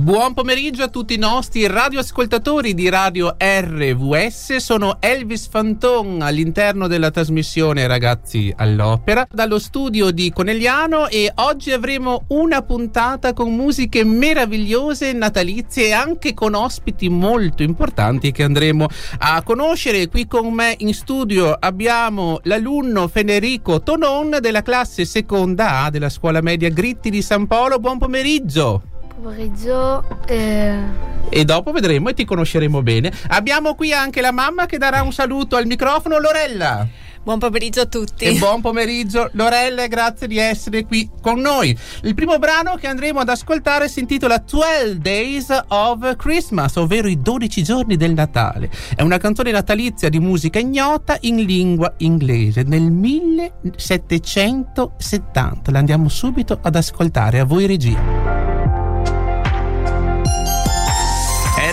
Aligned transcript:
Buon 0.00 0.32
pomeriggio 0.32 0.82
a 0.82 0.88
tutti 0.88 1.12
i 1.12 1.18
nostri 1.18 1.66
radioascoltatori 1.66 2.72
di 2.72 2.88
Radio 2.88 3.36
RVS. 3.38 4.56
Sono 4.56 4.96
Elvis 4.98 5.46
Fanton 5.46 6.22
all'interno 6.22 6.86
della 6.86 7.10
trasmissione 7.10 7.86
Ragazzi 7.86 8.50
all'Opera 8.56 9.26
dallo 9.30 9.58
studio 9.58 10.10
di 10.10 10.32
Conegliano 10.32 11.06
e 11.08 11.30
oggi 11.34 11.72
avremo 11.72 12.24
una 12.28 12.62
puntata 12.62 13.34
con 13.34 13.54
musiche 13.54 14.02
meravigliose, 14.02 15.12
natalizie 15.12 15.88
e 15.88 15.92
anche 15.92 16.32
con 16.32 16.54
ospiti 16.54 17.10
molto 17.10 17.62
importanti 17.62 18.32
che 18.32 18.42
andremo 18.42 18.88
a 19.18 19.42
conoscere. 19.42 20.08
Qui 20.08 20.26
con 20.26 20.50
me 20.50 20.76
in 20.78 20.94
studio 20.94 21.52
abbiamo 21.52 22.40
l'alunno 22.44 23.06
Federico 23.06 23.82
Tonon 23.82 24.38
della 24.40 24.62
classe 24.62 25.04
seconda 25.04 25.82
A 25.82 25.90
della 25.90 26.08
scuola 26.08 26.40
media 26.40 26.70
Gritti 26.70 27.10
di 27.10 27.20
San 27.20 27.46
Polo. 27.46 27.78
Buon 27.78 27.98
pomeriggio 27.98 28.84
pomeriggio. 29.20 30.04
Eh... 30.26 31.08
E 31.28 31.44
dopo 31.44 31.72
vedremo 31.72 32.08
e 32.08 32.14
ti 32.14 32.24
conosceremo 32.24 32.82
bene. 32.82 33.12
Abbiamo 33.28 33.74
qui 33.74 33.92
anche 33.92 34.20
la 34.20 34.32
mamma 34.32 34.66
che 34.66 34.78
darà 34.78 35.02
un 35.02 35.12
saluto 35.12 35.56
al 35.56 35.66
microfono, 35.66 36.18
Lorella. 36.18 36.88
Buon 37.22 37.38
pomeriggio 37.38 37.82
a 37.82 37.86
tutti. 37.86 38.24
E 38.24 38.38
buon 38.38 38.62
pomeriggio 38.62 39.28
Lorella, 39.34 39.86
grazie 39.88 40.26
di 40.26 40.38
essere 40.38 40.86
qui 40.86 41.10
con 41.20 41.38
noi. 41.38 41.76
Il 42.02 42.14
primo 42.14 42.38
brano 42.38 42.76
che 42.76 42.86
andremo 42.86 43.20
ad 43.20 43.28
ascoltare 43.28 43.90
si 43.90 44.00
intitola 44.00 44.38
12 44.38 44.98
Days 44.98 45.48
of 45.68 46.16
Christmas, 46.16 46.76
ovvero 46.76 47.08
i 47.08 47.20
12 47.20 47.62
giorni 47.62 47.96
del 47.96 48.14
Natale. 48.14 48.70
È 48.96 49.02
una 49.02 49.18
canzone 49.18 49.50
natalizia 49.50 50.08
di 50.08 50.18
musica 50.18 50.58
ignota 50.58 51.18
in 51.20 51.44
lingua 51.44 51.92
inglese 51.98 52.62
nel 52.62 52.90
1770. 52.90 55.70
La 55.70 55.78
andiamo 55.78 56.08
subito 56.08 56.58
ad 56.62 56.74
ascoltare, 56.74 57.38
a 57.38 57.44
voi 57.44 57.66
regia. 57.66 58.49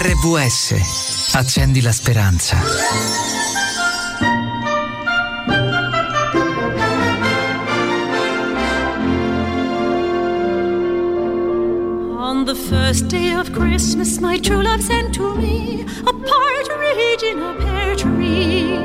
RVS. 0.08 1.34
Accendi 1.36 1.82
la 1.82 1.92
speranza. 1.92 2.56
On 12.18 12.46
the 12.46 12.56
first 12.56 13.10
day 13.10 13.34
of 13.34 13.52
Christmas, 13.52 14.22
my 14.22 14.40
true 14.40 14.64
love 14.64 14.82
sent 14.82 15.14
to 15.16 15.36
me 15.36 15.86
a 16.06 16.14
partridge 16.14 17.24
in 17.24 17.42
a 17.42 17.54
pear 17.60 17.96
tree. 17.98 18.78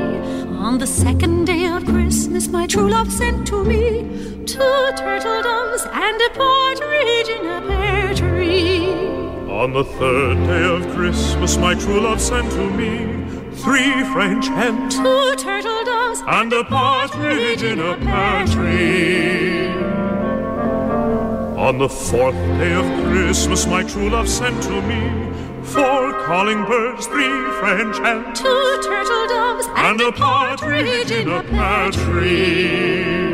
On 0.59 0.77
the 0.77 0.87
second 0.87 1.45
day 1.45 1.67
of 1.67 1.85
Christmas, 1.85 2.49
my 2.49 2.67
true 2.67 2.89
love 2.89 3.09
sent 3.09 3.47
to 3.47 3.63
me 3.63 4.43
two 4.45 4.91
turtle 4.97 5.41
doves 5.41 5.85
and 5.85 6.21
a 6.21 6.29
partridge 6.35 7.29
in 7.29 7.45
a 7.47 7.61
pear 7.61 8.13
tree. 8.13 9.22
On 9.53 9.71
the 9.71 9.83
third 9.83 10.47
day 10.47 10.63
of 10.63 10.95
Christmas, 10.95 11.57
my 11.57 11.75
true 11.75 12.01
love 12.01 12.19
sent 12.19 12.51
to 12.53 12.69
me 12.71 13.23
three 13.53 14.03
French 14.11 14.47
hens, 14.47 14.95
two 14.95 15.35
turtle 15.37 15.85
doves, 15.85 16.23
and 16.25 16.51
a 16.51 16.63
partridge 16.63 17.61
in 17.61 17.79
a 17.79 17.95
pear 17.97 18.47
tree. 18.47 19.67
On 21.55 21.77
the 21.77 21.87
fourth 21.87 22.33
day 22.33 22.73
of 22.73 22.85
Christmas, 23.07 23.67
my 23.67 23.83
true 23.83 24.09
love 24.09 24.27
sent 24.27 24.61
to 24.63 24.81
me 24.81 25.31
four 25.63 26.11
calling 26.25 26.65
birds, 26.65 27.05
three 27.05 27.51
French 27.59 27.99
hens, 27.99 28.39
two 28.39 28.81
turtle 28.83 29.27
doves, 29.27 29.67
and, 29.67 30.01
and 30.01 30.01
a 30.01 30.11
partridge 30.11 31.11
in 31.11 31.29
a 31.29 31.43
pear 31.43 31.91
tree. 31.91 33.32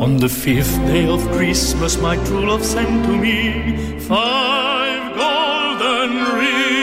On 0.00 0.16
the 0.16 0.30
fifth 0.30 0.78
day 0.86 1.06
of 1.06 1.20
Christmas, 1.32 2.00
my 2.00 2.16
true 2.24 2.46
love 2.48 2.64
sent 2.64 3.04
to 3.04 3.12
me 3.18 3.98
five 4.00 5.14
golden 5.14 6.10
rings, 6.40 6.80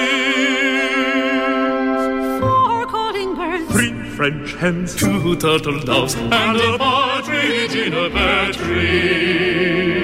four 2.39 2.85
calling 2.85 3.33
birds, 3.33 3.71
three 3.71 3.93
French 4.11 4.53
hens, 4.53 4.95
two 4.95 5.35
turtle 5.37 5.79
doves, 5.79 6.13
and 6.13 6.57
a 6.57 6.77
partridge 6.77 7.75
in 7.75 7.93
a 7.93 8.07
pear 8.11 8.53
tree. 8.53 10.03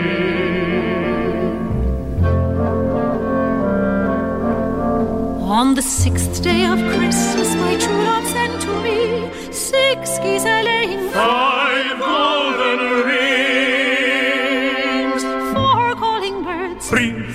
On 5.60 5.76
the 5.76 5.84
sixth 5.84 6.42
day 6.42 6.66
of 6.66 6.80
Christmas, 6.96 7.54
my 7.58 7.76
true 7.78 8.04
love 8.10 8.26
sent 8.26 8.60
to 8.64 8.82
me 8.82 9.30
six 9.52 10.18
geese 10.18 10.46
a 10.46 10.64
laying, 10.64 11.12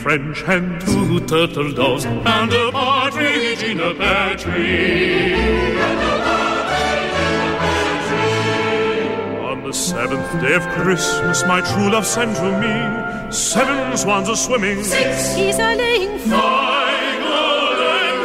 French 0.09 0.41
hens, 0.41 0.85
two 0.87 1.21
turtle 1.27 1.71
doves, 1.71 2.07
and 2.07 2.51
a 2.51 2.73
partridge 2.73 3.63
in 3.63 3.79
a 3.79 3.95
pear 3.95 4.35
tree. 4.39 5.35
On 9.51 9.63
the 9.65 9.73
seventh 9.75 10.41
day 10.41 10.55
of 10.55 10.63
Christmas, 10.69 11.45
my 11.45 11.61
true 11.61 11.91
love 11.91 12.07
sent 12.07 12.35
to 12.37 12.51
me 12.59 13.31
seven 13.31 13.95
swans 13.99 14.31
a 14.31 14.37
swimming, 14.37 14.83
six 14.83 15.35
geese 15.37 15.59
a 15.59 15.77
laying, 15.77 16.19
five 16.21 17.21
golden, 17.29 18.17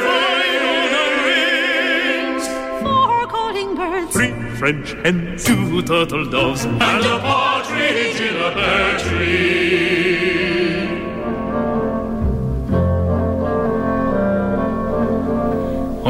rings, 1.25 2.47
four 2.81 3.27
calling 3.27 3.75
birds, 3.75 4.13
three 4.13 4.31
French 4.57 4.93
hens, 5.03 5.43
two 5.43 5.81
turtle 5.81 6.29
doves, 6.29 6.63
and 6.63 6.81
a 6.81 7.19
partridge 7.19 8.21
in 8.21 8.37
a 8.37 8.51
pear 8.53 8.99
tree. 8.99 9.92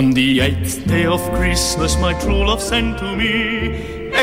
On 0.03 0.11
the 0.11 0.41
eighth 0.41 0.85
day 0.85 1.05
of 1.05 1.21
Christmas, 1.31 1.95
my 1.97 2.13
true 2.19 2.45
love 2.45 2.61
sent 2.61 2.97
to 2.99 3.15
me. 3.15 3.31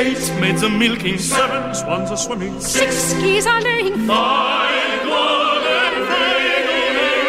Eight 0.01 0.21
maids 0.39 0.63
a 0.63 0.69
milking, 0.69 1.17
seven 1.17 1.75
swans 1.75 2.11
a 2.11 2.19
swimming, 2.19 2.61
six 2.61 3.15
geese 3.15 3.47
a 3.47 3.59
laying, 3.61 4.07
five 4.07 5.03
golden, 5.05 6.07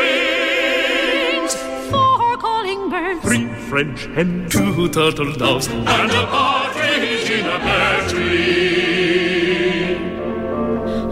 rings, 0.01 1.53
four 1.90 2.35
calling 2.45 2.90
birds, 2.90 3.22
three 3.22 3.47
French 3.69 4.06
hens, 4.16 4.51
two 4.51 4.90
turtle 4.90 5.31
doves, 5.31 5.67
and 5.69 6.11
a 6.11 6.25
partridge 6.35 7.29
in 7.29 7.45
a 7.45 7.57
pear 7.57 8.09
tree. 8.09 8.81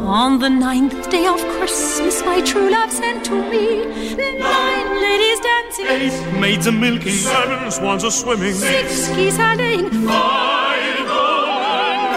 On 0.06 0.40
the 0.40 0.50
ninth 0.50 1.10
day 1.10 1.26
of 1.26 1.40
Christmas, 1.56 2.22
my 2.26 2.42
true 2.42 2.70
love 2.70 2.92
sent 2.92 3.24
to 3.26 3.50
me. 3.50 3.86
Nine 4.40 5.02
ladies 5.02 5.29
dancing, 5.40 5.88
eight 5.88 6.40
maids 6.40 6.68
a 6.68 6.72
milking, 6.72 7.14
seven 7.14 7.72
swans 7.72 8.04
a 8.04 8.12
swimming, 8.12 8.54
six 8.54 9.08
geese 9.10 9.38
a 9.38 9.56
laying, 9.56 9.90
five 10.08 11.08
golden 11.08 12.14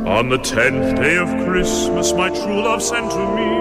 On 0.08 0.30
the 0.30 0.38
tenth 0.38 0.96
day 0.98 1.18
of 1.18 1.30
Christmas, 1.46 2.14
my 2.14 2.30
true 2.30 2.62
love 2.64 2.82
sent 2.82 3.12
to 3.12 3.36
me 3.36 3.61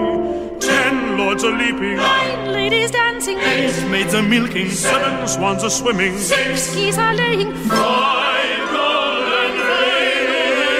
lords 1.21 1.43
a 1.43 1.49
leaping, 1.49 1.97
nine 1.97 2.51
ladies 2.51 2.89
dancing, 2.91 3.37
eight 3.39 3.89
maids 3.89 4.13
a 4.13 4.21
milking, 4.21 4.69
seven 4.69 5.27
swans 5.27 5.63
a 5.63 5.69
swimming, 5.69 6.17
six 6.17 6.73
geese 6.73 6.97
a 6.97 7.13
laying, 7.13 7.53
five 7.69 8.61
golden 8.75 9.53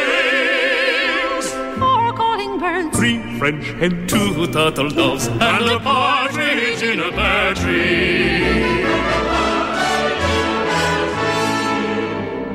rings, 0.10 1.48
four 1.80 2.14
calling 2.22 2.58
birds, 2.60 2.98
three 2.98 3.18
French 3.38 3.66
hens, 3.80 4.12
two 4.12 4.48
turtle 4.48 4.90
doves, 4.90 5.28
and 5.28 5.66
a 5.76 5.80
partridge 5.80 6.82
in 6.82 7.00
a 7.00 7.12
pear 7.12 7.54
tree. 7.54 8.84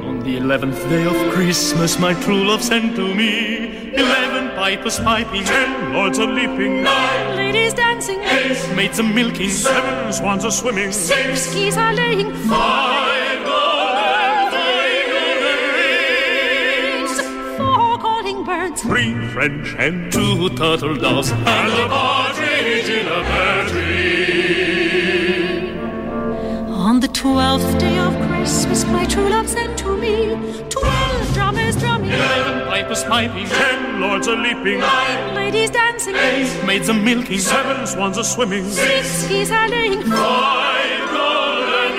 On 0.09 0.17
the 0.25 0.37
eleventh 0.39 0.83
day 0.89 1.05
of 1.07 1.19
Christmas, 1.35 1.99
my 2.01 2.15
true 2.25 2.43
love 2.45 2.63
sent 2.63 2.97
to 2.97 3.15
me 3.15 3.56
eleven 3.97 4.51
pipers 4.57 4.99
piping, 5.01 5.45
Ten 5.45 5.93
lords 5.93 6.19
a 6.19 6.27
leaping, 6.27 6.83
nine 6.83 7.37
ladies 7.37 7.75
dancing, 7.75 8.21
eight 8.21 8.59
maids 8.77 8.99
a 8.99 9.03
milking, 9.03 9.51
seven 9.51 10.13
swans 10.13 10.45
a 10.45 10.51
swimming, 10.51 10.93
six 10.93 11.53
geese 11.55 11.77
a 11.77 11.93
laying, 11.93 12.33
five 12.53 13.45
golden, 13.45 14.51
five 14.53 15.07
golden 15.13 15.59
rings, 15.79 17.15
four 17.59 17.99
calling 17.99 18.45
birds, 18.45 18.83
three 18.83 19.15
French 19.35 19.67
hens, 19.75 20.15
two 20.15 20.49
turtle 20.51 20.97
doves, 20.97 21.31
and 21.31 21.73
a 21.85 21.89
partridge 21.89 22.89
in 22.89 23.07
a 23.07 23.23
pear 23.31 23.69
tree. 23.69 24.05
On 26.87 27.01
the 27.01 27.09
twelfth 27.09 27.79
day 27.79 27.99
of 27.99 28.15
Christmas, 28.29 28.85
my 28.87 29.05
true 29.07 29.29
love 29.29 29.49
sent 29.49 29.77
to 29.79 29.97
me 29.97 30.37
twelve 30.71 31.35
drummers 31.35 31.77
drumming, 31.77 32.11
eleven 32.11 32.46
smiting, 32.97 33.47
ten 33.47 34.01
lords 34.01 34.27
are 34.27 34.37
leaping, 34.37 34.81
nine 34.81 35.35
ladies 35.35 35.71
dancing, 35.71 36.17
eight 36.17 36.65
maids 36.65 36.89
are 36.89 36.95
milking, 36.95 37.39
seven 37.39 37.87
swans 37.87 38.17
are 38.19 38.25
swimming, 38.25 38.65
six 38.65 39.29
geese 39.29 39.51
are 39.51 39.69
laying, 39.69 40.03
five 40.03 41.11
golden 41.11 41.93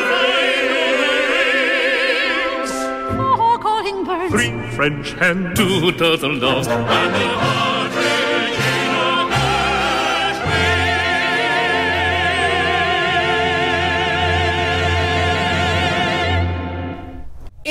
rings, 1.21 2.71
four 3.15 3.59
calling 3.59 4.03
birds, 4.03 4.31
three 4.33 4.51
French 4.75 5.13
hens, 5.13 5.57
two 5.57 5.91
turtle 5.93 6.39
doves, 6.39 6.67
and 6.67 6.83
a 6.83 7.66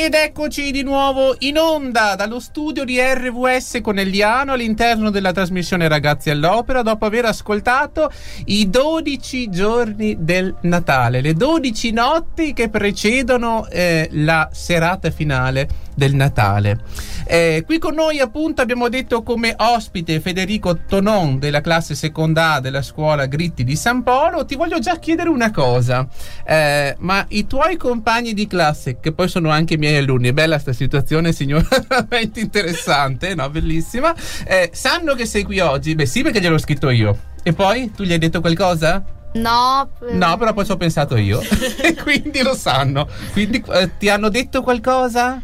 Ed 0.07 0.15
eccoci 0.15 0.71
di 0.71 0.85
nuovo 0.85 1.35
in 1.41 1.59
onda 1.59 2.15
dallo 2.15 2.39
studio 2.39 2.85
di 2.85 2.97
RVS 3.01 3.81
Conegliano 3.83 4.53
all'interno 4.53 5.11
della 5.11 5.33
trasmissione 5.33 5.89
Ragazzi 5.89 6.31
all'Opera 6.31 6.83
dopo 6.83 7.07
aver 7.07 7.25
ascoltato 7.25 8.13
i 8.45 8.71
12 8.71 9.51
giorni 9.51 10.15
del 10.21 10.55
Natale, 10.61 11.21
le 11.21 11.35
12 11.35 11.91
notti 11.91 12.53
che 12.53 12.69
precedono 12.69 13.67
eh, 13.69 14.09
la 14.13 14.49
serata 14.53 15.11
finale 15.11 15.87
del 15.97 16.15
Natale. 16.15 16.79
Eh, 17.25 17.65
qui 17.67 17.79
con 17.79 17.95
noi 17.95 18.21
appunto 18.21 18.63
abbiamo 18.63 18.89
detto 18.89 19.23
come 19.23 19.55
ospite 19.57 20.21
Federico 20.21 20.83
Tonon 20.87 21.41
della 21.41 21.61
classe 21.61 21.97
seconda 21.97 22.61
della 22.61 22.83
scuola 22.83 23.27
Gritti 23.27 23.65
di 23.65 23.75
San 23.75 24.05
Polo. 24.05 24.45
Ti 24.45 24.55
voglio 24.55 24.79
già 24.79 24.99
chiedere 24.99 25.31
una 25.31 25.51
cosa, 25.51 26.07
eh, 26.47 26.95
ma 26.99 27.25
i 27.31 27.47
tuoi 27.47 27.77
compagni 27.77 28.35
di 28.35 28.47
classe, 28.47 29.01
che 29.01 29.13
poi 29.13 29.27
sono 29.27 29.51
anche 29.51 29.75
i 29.75 29.79
miei 29.97 30.03
alunni, 30.03 30.29
è 30.29 30.33
bella 30.33 30.59
sta 30.59 30.73
situazione 30.73 31.33
signora, 31.33 31.67
veramente 31.89 32.41
interessante, 32.41 33.35
no? 33.35 33.49
Bellissima, 33.51 34.15
eh, 34.45 34.71
sanno 34.73 35.15
che 35.15 35.27
sei 35.27 35.43
qui 35.45 35.61
oggi? 35.61 35.95
Beh 35.95 36.07
sì 36.07 36.23
perché 36.23 36.41
gliel'ho 36.41 36.59
scritto 36.59 36.91
io. 36.91 37.19
E 37.43 37.53
poi 37.53 37.93
tu 37.95 38.03
gli 38.03 38.13
hai 38.13 38.19
detto 38.19 38.41
qualcosa? 38.41 39.03
No, 39.35 39.89
eh, 40.09 40.15
No, 40.15 40.37
però 40.37 40.53
poi 40.53 40.65
ci 40.65 40.71
ho 40.73 40.77
pensato 40.77 41.17
io. 41.17 41.41
e 41.83 41.95
quindi 41.95 42.43
lo 42.43 42.55
sanno. 42.55 43.09
Quindi 43.33 43.63
eh, 43.73 43.97
ti 43.99 44.09
hanno 44.09 44.29
detto 44.29 44.63
qualcosa? 44.63 45.41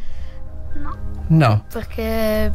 No. 0.74 0.96
No. 1.28 1.64
perché 1.72 2.52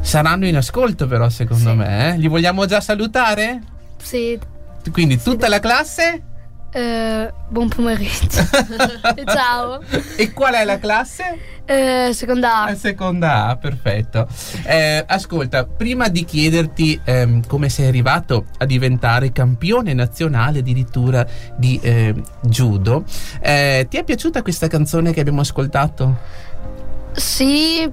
Saranno 0.00 0.46
in 0.46 0.56
ascolto 0.56 1.06
però 1.06 1.28
secondo 1.28 1.70
Sì. 1.70 1.76
me. 1.76 2.14
eh? 2.14 2.18
Li 2.18 2.28
vogliamo 2.28 2.64
già 2.66 2.80
salutare? 2.80 3.60
sì, 4.00 4.38
Quindi 4.92 5.20
tutta 5.20 5.48
la 5.48 5.58
classe? 5.58 6.22
Eh, 6.76 7.32
buon 7.48 7.68
pomeriggio. 7.68 8.28
Ciao. 9.26 9.80
E 10.16 10.32
qual 10.32 10.52
è 10.52 10.64
la 10.64 10.78
classe? 10.78 11.54
Eh, 11.64 12.10
seconda 12.12 12.64
A. 12.64 12.74
seconda 12.74 13.46
A, 13.46 13.56
perfetto. 13.56 14.28
Eh, 14.64 15.02
ascolta, 15.06 15.64
prima 15.64 16.08
di 16.08 16.24
chiederti 16.24 17.00
ehm, 17.02 17.46
come 17.46 17.70
sei 17.70 17.86
arrivato 17.86 18.46
a 18.58 18.66
diventare 18.66 19.32
campione 19.32 19.94
nazionale 19.94 20.58
addirittura 20.58 21.26
di 21.56 21.80
eh, 21.82 22.14
judo, 22.42 23.04
eh, 23.40 23.86
ti 23.88 23.96
è 23.96 24.04
piaciuta 24.04 24.42
questa 24.42 24.68
canzone 24.68 25.14
che 25.14 25.20
abbiamo 25.20 25.40
ascoltato? 25.40 26.18
Sì, 27.12 27.90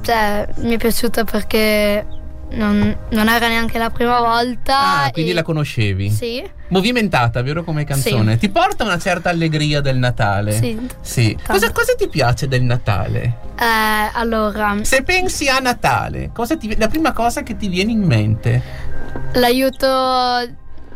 cioè, 0.00 0.48
mi 0.56 0.74
è 0.74 0.78
piaciuta 0.78 1.24
perché 1.24 2.06
non, 2.54 2.96
non 3.10 3.28
era 3.28 3.48
neanche 3.48 3.78
la 3.78 3.90
prima 3.90 4.20
volta. 4.20 5.04
Ah, 5.04 5.10
quindi 5.10 5.30
e- 5.30 5.34
la 5.34 5.42
conoscevi? 5.42 6.10
Sì, 6.10 6.42
Movimentata, 6.68 7.42
vero 7.42 7.64
come 7.64 7.84
canzone? 7.84 8.32
Sì. 8.32 8.38
Ti 8.38 8.48
porta 8.50 8.84
una 8.84 8.98
certa 8.98 9.28
allegria 9.30 9.80
del 9.80 9.96
Natale? 9.98 10.52
sì. 10.52 10.88
Sì. 11.00 11.36
Cosa, 11.46 11.70
cosa 11.72 11.94
ti 11.94 12.08
piace 12.08 12.48
del 12.48 12.62
Natale? 12.62 13.38
Eh, 13.58 14.10
allora, 14.14 14.76
Se 14.82 15.02
pensi 15.02 15.48
a 15.48 15.58
Natale, 15.58 16.30
cosa 16.32 16.56
ti- 16.56 16.76
la 16.78 16.88
prima 16.88 17.12
cosa 17.12 17.42
che 17.42 17.56
ti 17.56 17.68
viene 17.68 17.92
in 17.92 18.02
mente? 18.02 18.62
l'aiuto 19.34 20.48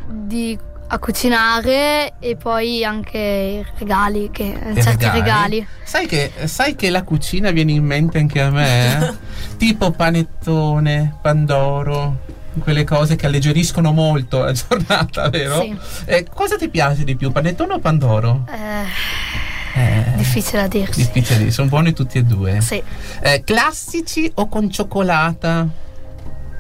di, 0.09 0.59
a 0.88 0.99
cucinare 0.99 2.15
e 2.21 2.37
poi 2.37 2.85
anche 2.85 3.19
i 3.19 3.79
regali, 3.79 4.31
che, 4.31 4.44
I 4.75 4.83
certi 4.83 5.09
regali. 5.09 5.67
Sai 5.85 6.06
che, 6.06 6.31
sai 6.44 6.75
che 6.77 6.91
la 6.91 7.03
cucina 7.03 7.50
viene 7.50 7.73
in 7.73 7.85
mente 7.85 8.19
anche 8.19 8.41
a 8.41 8.50
me? 8.50 9.09
eh? 9.09 9.15
tipo 9.59 9.91
panettone, 9.91 11.17
pandoro, 11.21 12.19
quelle 12.61 12.85
cose 12.85 13.17
che 13.17 13.27
alleggeriscono 13.27 13.93
molto 13.93 14.38
la 14.44 14.53
giornata, 14.55 15.29
vero? 15.29 15.61
Sì. 15.61 15.77
Eh, 16.05 16.27
cosa 16.33 16.56
ti 16.56 16.69
piace 16.69 17.05
di 17.05 17.17
più, 17.17 17.33
panettone 17.33 17.75
o 17.75 17.79
pandoro? 17.79 18.47
Eh, 18.49 19.25
Eh, 19.79 20.05
difficile 20.17 20.62
da 20.62 20.69
dirsi. 20.69 21.00
difficile, 21.12 21.50
sono 21.50 21.69
buoni 21.69 21.93
tutti 21.93 22.17
e 22.19 22.23
due. 22.23 22.61
Sì, 22.62 22.83
Eh, 23.21 23.43
classici 23.44 24.31
o 24.37 24.49
con 24.49 24.71
cioccolata? 24.71 25.67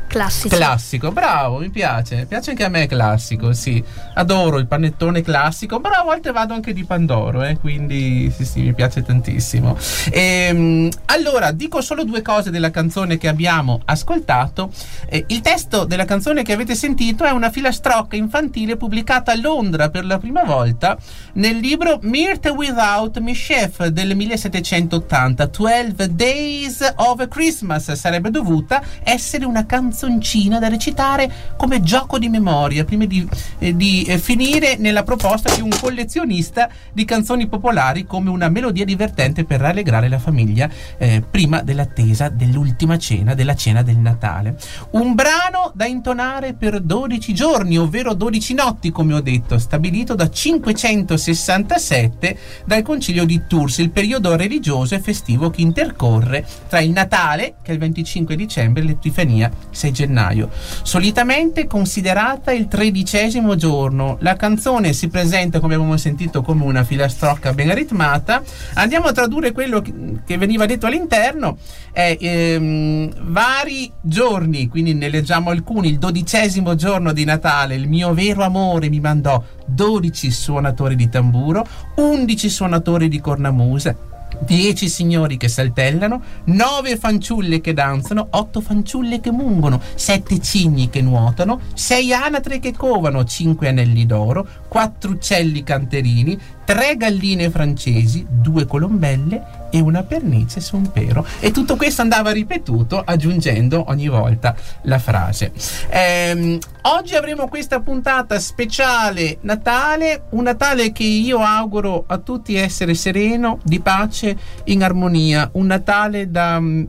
Classici. 0.06 0.48
Classico, 0.54 1.12
bravo, 1.12 1.58
mi 1.58 1.70
piace. 1.70 2.26
Piace 2.26 2.50
anche 2.50 2.64
a 2.64 2.68
me 2.68 2.86
classico, 2.86 3.52
sì. 3.52 3.82
Adoro 4.14 4.58
il 4.58 4.66
panettone 4.66 5.22
classico, 5.22 5.80
però 5.80 6.00
a 6.00 6.02
volte 6.04 6.32
vado 6.32 6.54
anche 6.54 6.72
di 6.72 6.84
Pandoro, 6.84 7.42
eh, 7.42 7.58
quindi 7.58 8.32
sì, 8.34 8.44
sì, 8.44 8.62
mi 8.62 8.74
piace 8.74 9.02
tantissimo. 9.02 9.76
Ehm, 10.10 10.90
allora, 11.06 11.52
dico 11.52 11.80
solo 11.80 12.04
due 12.04 12.22
cose 12.22 12.50
della 12.50 12.70
canzone 12.70 13.18
che 13.18 13.28
abbiamo 13.28 13.80
ascoltato. 13.84 14.70
Eh, 15.08 15.24
il 15.28 15.40
testo 15.40 15.84
della 15.84 16.04
canzone 16.04 16.42
che 16.42 16.52
avete 16.52 16.74
sentito 16.74 17.24
è 17.24 17.30
una 17.30 17.50
filastrocca 17.50 18.16
infantile 18.16 18.76
pubblicata 18.76 19.32
a 19.32 19.36
Londra 19.36 19.90
per 19.90 20.04
la 20.04 20.18
prima 20.18 20.42
volta 20.44 20.96
nel 21.34 21.56
libro 21.56 21.98
Mirth 22.02 22.46
Without 22.48 23.18
Mischief 23.18 23.86
del 23.86 24.16
1780. 24.16 25.46
12 25.46 26.14
Days 26.14 26.92
of 26.96 27.26
Christmas 27.28 27.92
sarebbe 27.92 28.30
dovuta 28.30 28.82
essere 29.02 29.44
una 29.44 29.64
canzoncina 29.96 30.58
da 30.58 30.68
recitare 30.68 31.54
come 31.56 31.80
gioco 31.80 32.18
di 32.18 32.28
memoria 32.28 32.84
prima 32.84 33.06
di, 33.06 33.26
eh, 33.58 33.76
di, 33.76 34.04
eh, 34.04 34.18
finire 34.18 34.76
nella 34.76 35.02
proposta 35.02 35.54
di 35.54 35.60
un 35.60 35.70
collezionista 35.70 36.68
di 36.92 37.04
canzoni 37.04 37.46
popolari 37.46 38.04
come 38.04 38.30
una 38.30 38.48
melodia 38.48 38.84
divertente 38.84 39.44
per 39.44 39.60
rallegrare 39.60 40.08
la 40.08 40.18
famiglia 40.18 40.68
eh, 40.98 41.22
prima 41.28 41.62
dell'attesa 41.62 42.28
dell'ultima 42.28 42.98
cena, 42.98 43.34
della 43.34 43.54
cena 43.54 43.82
del 43.82 43.98
Natale. 43.98 44.56
Un 44.90 45.14
brano 45.14 45.72
da 45.74 45.86
intonare 45.86 46.54
per 46.54 46.80
12 46.80 47.34
giorni, 47.34 47.78
ovvero 47.78 48.14
12 48.14 48.54
notti, 48.54 48.90
come 48.90 49.14
ho 49.14 49.20
detto, 49.20 49.58
stabilito 49.58 50.14
da 50.14 50.30
567 50.30 52.38
dal 52.64 52.82
concilio 52.82 53.24
di 53.24 53.42
Tours, 53.46 53.78
il 53.78 53.90
periodo 53.90 54.36
religioso 54.36 54.94
e 54.94 55.00
festivo 55.00 55.50
che 55.50 55.62
intercorre 55.62 56.46
tra 56.68 56.80
il 56.80 56.90
Natale, 56.90 57.56
che 57.62 57.70
è 57.70 57.74
il 57.74 57.80
25 57.80 58.36
dicembre, 58.36 58.82
e 58.82 58.86
l'Epifania, 58.86 59.50
6 59.70 59.92
gennaio. 59.92 60.50
Solitamente 60.82 61.66
considerata 61.66 62.52
il 62.52 62.68
tredicesimo 62.68 63.55
giorno, 63.56 64.16
la 64.20 64.36
canzone 64.36 64.92
si 64.92 65.08
presenta, 65.08 65.60
come 65.60 65.74
abbiamo 65.74 65.96
sentito, 65.96 66.42
come 66.42 66.64
una 66.64 66.84
filastrocca 66.84 67.52
ben 67.52 67.74
ritmata. 67.74 68.42
Andiamo 68.74 69.06
a 69.06 69.12
tradurre 69.12 69.52
quello 69.52 69.80
che- 69.80 70.38
veniva 70.38 70.66
detto 70.66 70.86
all'interno. 70.86 71.58
È 71.92 72.16
ehm, 72.20 73.12
vari 73.32 73.90
giorni, 74.00 74.68
quindi 74.68 74.94
ne 74.94 75.08
leggiamo 75.08 75.50
alcuni. 75.50 75.88
Il 75.88 75.98
dodicesimo 75.98 76.74
giorno 76.74 77.12
di 77.12 77.24
Natale, 77.24 77.74
il 77.74 77.88
mio 77.88 78.14
vero 78.14 78.44
amore 78.44 78.88
mi 78.88 79.00
mandò 79.00 79.42
12 79.66 80.30
suonatori 80.30 80.94
di 80.94 81.08
tamburo, 81.08 81.66
11 81.96 82.48
suonatori 82.48 83.08
di 83.08 83.20
cornamusa, 83.20 83.96
10 84.40 84.88
signori 84.88 85.36
che 85.36 85.48
saltellano, 85.48 86.22
9 86.44 86.96
fanciulle 86.96 87.60
che 87.60 87.72
danzano, 87.72 88.28
8 88.30 88.60
fanciulle 88.60 89.20
che 89.20 89.30
mungono, 89.30 89.80
7 89.94 90.40
cigni 90.40 90.90
che 90.90 91.00
nuotano, 91.02 91.60
6 91.74 92.12
anatre 92.12 92.58
che 92.58 92.72
covano, 92.72 93.24
5 93.24 93.68
anelli 93.68 94.06
d'oro, 94.06 94.46
4 94.68 95.10
uccelli 95.10 95.62
canterini, 95.62 96.38
3 96.64 96.96
galline 96.96 97.50
francesi, 97.50 98.26
2 98.28 98.66
colombelle 98.66 99.64
e 99.76 99.80
una 99.80 100.02
pernice 100.02 100.60
su 100.60 100.76
un 100.76 100.90
pero. 100.90 101.26
E 101.38 101.50
tutto 101.50 101.76
questo 101.76 102.00
andava 102.00 102.30
ripetuto 102.30 103.02
aggiungendo 103.04 103.84
ogni 103.88 104.08
volta 104.08 104.56
la 104.82 104.98
frase. 104.98 105.52
Ehm, 105.90 106.58
oggi 106.82 107.14
avremo 107.14 107.46
questa 107.48 107.80
puntata 107.80 108.38
speciale 108.40 109.36
Natale, 109.42 110.24
un 110.30 110.44
Natale 110.44 110.92
che 110.92 111.02
io 111.02 111.40
auguro 111.40 112.04
a 112.06 112.16
tutti 112.18 112.56
essere 112.56 112.94
sereno, 112.94 113.58
di 113.64 113.80
pace, 113.80 114.36
in 114.64 114.82
armonia, 114.82 115.50
un 115.52 115.66
Natale 115.66 116.30
da 116.30 116.58
mm, 116.58 116.84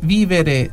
vivere 0.00 0.72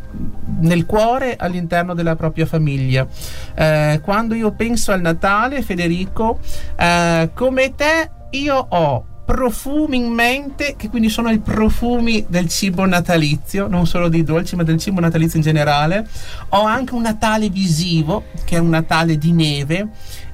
nel 0.62 0.88
cuore 0.88 1.36
all'interno 1.38 1.94
della 1.94 2.16
propria 2.16 2.48
famiglia. 2.48 3.06
Eh, 3.54 4.00
quando 4.04 4.34
io 4.34 4.52
penso 4.54 4.92
al 4.92 5.02
Natale, 5.02 5.62
Federico, 5.62 6.40
eh, 6.76 7.30
come 7.36 7.76
te 7.76 8.10
io 8.32 8.56
ho 8.70 9.06
profumi 9.30 9.98
in 9.98 10.12
mente 10.12 10.74
che 10.76 10.90
quindi 10.90 11.08
sono 11.08 11.30
i 11.30 11.38
profumi 11.38 12.26
del 12.28 12.50
cibo 12.50 12.84
natalizio 12.88 13.68
non 13.68 13.86
solo 13.86 14.10
dei 14.10 14.24
dolci 14.24 14.56
ma 14.56 14.64
del 14.64 14.80
cibo 14.80 15.00
natalizio 15.00 15.38
in 15.38 15.44
generale. 15.44 16.08
Ho 16.50 16.64
anche 16.64 16.96
un 16.96 17.04
Natale 17.04 17.50
visivo 17.50 18.24
che 18.44 18.56
è 18.56 18.60
un 18.60 18.70
Natale 18.70 19.20
di 19.20 19.32
neve 19.32 19.88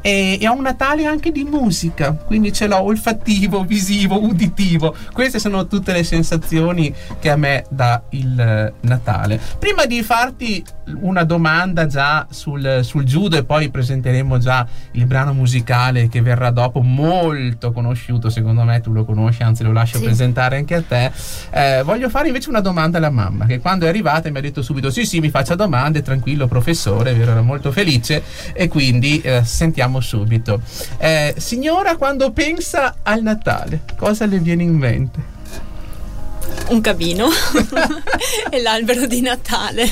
e, 0.06 0.38
e 0.40 0.48
ho 0.48 0.54
un 0.54 0.62
Natale 0.62 1.06
anche 1.06 1.32
di 1.32 1.44
musica, 1.44 2.12
quindi 2.14 2.54
ce 2.54 2.68
l'ho 2.68 2.80
olfattivo, 2.80 3.64
visivo, 3.64 4.24
uditivo. 4.24 4.96
Queste 5.12 5.40
sono 5.40 5.66
tutte 5.66 5.94
le 5.94 6.04
sensazioni 6.04 6.94
che 7.20 7.32
a 7.32 7.36
me 7.36 7.66
dà 7.70 8.04
il 8.12 8.40
eh, 8.40 8.74
Natale. 8.82 9.40
Prima 9.58 9.86
di 9.86 10.04
farti 10.04 10.64
una 11.02 11.24
domanda 11.24 11.88
già 11.88 12.28
sul, 12.30 12.82
sul 12.84 13.04
judo 13.04 13.38
e 13.38 13.44
poi 13.46 13.70
presenteremo 13.70 14.38
già 14.38 14.68
il 14.92 15.08
brano 15.08 15.34
musicale 15.34 16.08
che 16.08 16.22
verrà 16.22 16.52
dopo, 16.52 16.82
molto 16.82 17.72
conosciuto, 17.72 18.30
secondo 18.30 18.64
me 18.64 18.82
tu 18.82 18.92
lo 18.92 19.06
conosci, 19.06 19.42
anzi 19.42 19.64
lo 19.64 19.72
lascio 19.72 19.98
Sì. 19.98 20.04
presentare 20.04 20.58
anche 20.58 20.76
a 20.76 20.84
te. 20.84 21.12
Eh, 21.50 21.82
voglio 21.84 22.10
fare 22.10 22.28
invece 22.28 22.50
una 22.50 22.60
domanda 22.62 23.00
alla 23.00 23.10
mamma, 23.10 23.48
che 23.48 23.60
quando 23.60 23.86
è 23.86 23.90
arrivata 23.90 24.30
mi 24.30 24.38
ha 24.38 24.42
detto 24.42 24.62
subito 24.62 24.92
sì 24.92 25.04
sì 25.04 25.20
mi 25.20 25.32
faccia 25.32 25.56
domande, 25.56 26.04
tranquillo 26.04 26.46
professore, 26.48 27.18
era 27.18 27.42
molto 27.42 27.72
felice 27.72 28.22
e 28.54 28.68
quindi 28.68 29.20
eh, 29.22 29.44
sentiamo 29.44 29.94
subito. 30.02 30.62
Eh, 30.98 31.36
signora, 31.38 31.96
quando 31.98 32.32
pensa 32.32 32.98
al 33.04 33.22
Natale, 33.22 33.82
cosa 33.98 34.26
le 34.26 34.40
viene 34.40 34.64
in 34.64 34.76
mente? 34.76 35.34
Un 36.68 36.82
camino 36.82 37.28
e 38.50 38.62
l'albero 38.62 39.06
di 39.06 39.22
Natale. 39.22 39.92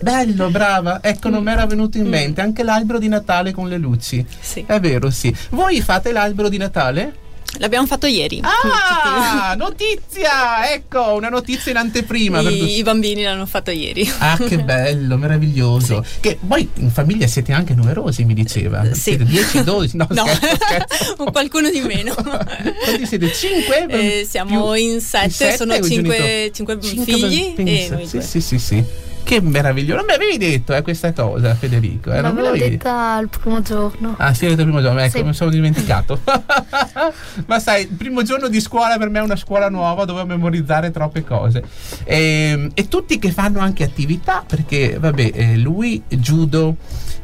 Bello, 0.00 0.50
brava. 0.50 1.00
Ecco, 1.02 1.28
non 1.28 1.42
mi 1.42 1.50
era 1.50 1.66
venuto 1.66 1.98
in 1.98 2.06
mente 2.06 2.40
anche 2.40 2.62
l'albero 2.62 2.98
di 2.98 3.08
Natale 3.08 3.52
con 3.52 3.68
le 3.68 3.78
luci. 3.78 4.24
Sì. 4.40 4.64
È 4.66 4.80
vero, 4.80 5.10
sì. 5.10 5.34
Voi 5.50 5.80
fate 5.80 6.12
l'albero 6.12 6.48
di 6.48 6.56
Natale? 6.56 7.26
L'abbiamo 7.56 7.86
fatto 7.86 8.06
ieri. 8.06 8.40
Ah, 8.42 9.54
notizia! 9.58 10.70
Ecco, 10.70 11.14
una 11.14 11.28
notizia 11.30 11.70
in 11.72 11.78
anteprima. 11.78 12.42
per 12.42 12.52
tutti. 12.52 12.70
I, 12.74 12.78
I 12.78 12.82
bambini 12.82 13.22
l'hanno 13.22 13.46
fatto 13.46 13.70
ieri. 13.70 14.08
Ah, 14.18 14.36
che 14.36 14.58
bello, 14.62 15.16
meraviglioso. 15.16 16.04
Che 16.20 16.36
voi 16.42 16.68
in 16.74 16.90
famiglia 16.90 17.26
siete 17.26 17.52
anche 17.52 17.74
numerosi, 17.74 18.24
mi 18.24 18.34
diceva. 18.34 18.82
Eh, 18.82 18.94
sì. 18.94 19.00
Siete 19.00 19.24
10, 19.24 19.64
12, 19.64 19.96
no, 19.98 20.06
No, 20.10 20.26
scherzo, 20.26 20.56
scherzo. 20.64 21.24
qualcuno 21.32 21.70
di 21.70 21.80
meno. 21.80 22.14
Quanti 22.14 23.06
siete? 23.06 23.32
5? 23.32 23.86
Eh, 23.88 24.26
siamo 24.28 24.74
in 24.74 25.00
sette, 25.00 25.56
sono 25.56 25.80
cinque- 25.82 26.50
cinque 26.52 26.78
figli 26.80 27.54
e 27.56 27.88
noi 27.90 28.06
sì, 28.06 28.12
due. 28.18 28.22
sì, 28.22 28.40
sì, 28.40 28.58
sì. 28.58 28.84
Che 29.22 29.40
meraviglioso. 29.40 29.96
Non 29.96 30.06
mi 30.06 30.14
avevi 30.14 30.38
detto 30.38 30.74
eh, 30.74 30.82
questa 30.82 31.12
cosa, 31.12 31.54
Federico. 31.54 32.12
Eh, 32.12 32.20
non 32.20 32.34
me 32.34 32.42
l'avevi 32.42 32.70
detta 32.70 33.18
il 33.20 33.28
primo 33.28 33.60
giorno. 33.60 34.14
Ah, 34.18 34.32
sì, 34.32 34.46
avete 34.46 34.62
il 34.62 34.66
primo 34.68 34.82
giorno, 34.82 35.00
ecco, 35.00 35.18
Sì. 35.18 35.22
mi 35.24 35.34
sono 35.34 35.50
dimenticato. 35.50 36.20
Ma 37.46 37.58
sai, 37.58 37.82
il 37.82 37.88
primo 37.88 38.22
giorno 38.22 38.48
di 38.48 38.60
scuola 38.60 38.96
per 38.96 39.10
me 39.10 39.18
è 39.18 39.22
una 39.22 39.36
scuola 39.36 39.68
nuova, 39.68 40.04
dovevo 40.04 40.26
memorizzare 40.26 40.90
troppe 40.90 41.24
cose. 41.24 41.62
E, 42.04 42.70
e 42.72 42.88
tutti 42.88 43.18
che 43.18 43.30
fanno 43.30 43.60
anche 43.60 43.84
attività, 43.84 44.42
perché 44.46 44.98
vabbè, 44.98 45.30
eh, 45.34 45.56
lui, 45.56 46.02
judo, 46.08 46.76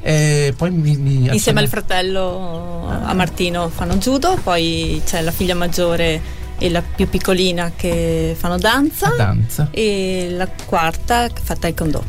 eh, 0.02 0.52
poi 0.56 0.70
mi... 0.70 0.96
mi 0.96 1.28
Insieme 1.32 1.60
al 1.60 1.68
fratello 1.68 2.86
a 2.86 3.14
Martino 3.14 3.68
fanno 3.70 3.96
judo, 3.96 4.38
poi 4.42 5.00
c'è 5.04 5.22
la 5.22 5.30
figlia 5.30 5.54
maggiore 5.54 6.42
e 6.64 6.70
la 6.70 6.80
più 6.82 7.06
piccolina 7.10 7.72
che 7.76 8.34
fanno 8.38 8.56
danza 8.56 9.08
a 9.08 9.16
danza. 9.16 9.68
e 9.70 10.28
la 10.30 10.48
quarta 10.64 11.28
che 11.28 11.42
fa 11.42 11.54
taekwondo. 11.56 12.02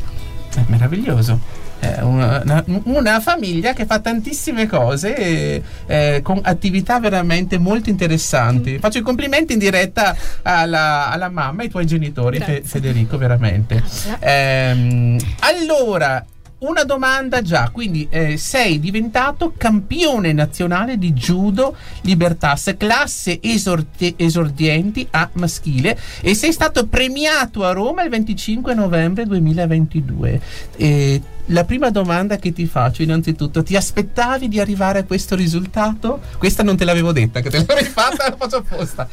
È 0.56 0.64
meraviglioso. 0.68 1.64
È 1.78 2.00
una, 2.02 2.42
una- 2.42 2.64
una 2.86 3.20
famiglia 3.20 3.74
che 3.74 3.86
fa 3.86 4.00
tantissime 4.00 4.66
cose 4.66 5.14
eh, 5.18 5.62
eh, 5.88 6.22
con 6.24 6.40
attività 6.42 7.02
veramente 7.02 7.58
molto 7.58 7.90
interessanti. 7.90 8.80
Faccio 8.80 9.00
i 9.00 9.02
complimenti 9.02 9.52
in 9.54 9.60
diretta 9.60 10.16
alla, 10.42 11.10
alla 11.12 11.28
mamma 11.30 11.62
e 11.62 11.66
ai 11.66 11.70
tuoi 11.70 11.86
genitori, 11.86 12.40
Fe-. 12.40 12.62
Federico, 12.64 13.18
veramente. 13.18 13.84
Ehm, 14.20 15.18
allora, 15.42 16.26
una 16.60 16.84
domanda 16.84 17.42
già, 17.42 17.70
quindi 17.70 18.08
eh, 18.10 18.38
sei 18.38 18.80
diventato 18.80 19.54
campione 19.58 20.32
nazionale 20.32 20.98
di 20.98 21.12
judo 21.12 21.76
libertas, 22.02 22.74
classe 22.78 23.40
esorti- 23.42 24.14
esordienti 24.18 25.06
a 25.12 25.30
maschile 25.34 26.00
e 26.22 26.34
sei 26.34 26.54
stato 26.54 26.88
premiato 26.88 27.66
a 27.66 27.72
Roma 27.72 28.04
il 28.04 28.10
25 28.10 28.74
novembre 28.74 29.26
2022. 29.26 30.42
Eh, 30.78 31.22
la 31.50 31.64
prima 31.64 31.92
domanda 31.92 32.38
che 32.38 32.54
ti 32.54 32.66
faccio 32.66 33.04
innanzitutto, 33.04 33.62
ti 33.62 33.76
aspettavi 33.76 34.48
di 34.48 34.60
arrivare 34.60 35.00
a 35.00 35.04
questo 35.04 35.36
risultato? 35.36 36.22
Questa 36.38 36.64
non 36.64 36.78
te 36.78 36.86
l'avevo 36.86 37.12
detta, 37.12 37.42
che 37.42 37.50
te 37.50 37.58
l'avrei 37.58 37.84
fatta, 37.84 38.30
la 38.30 38.36
faccio 38.36 38.58
apposta. 38.58 39.08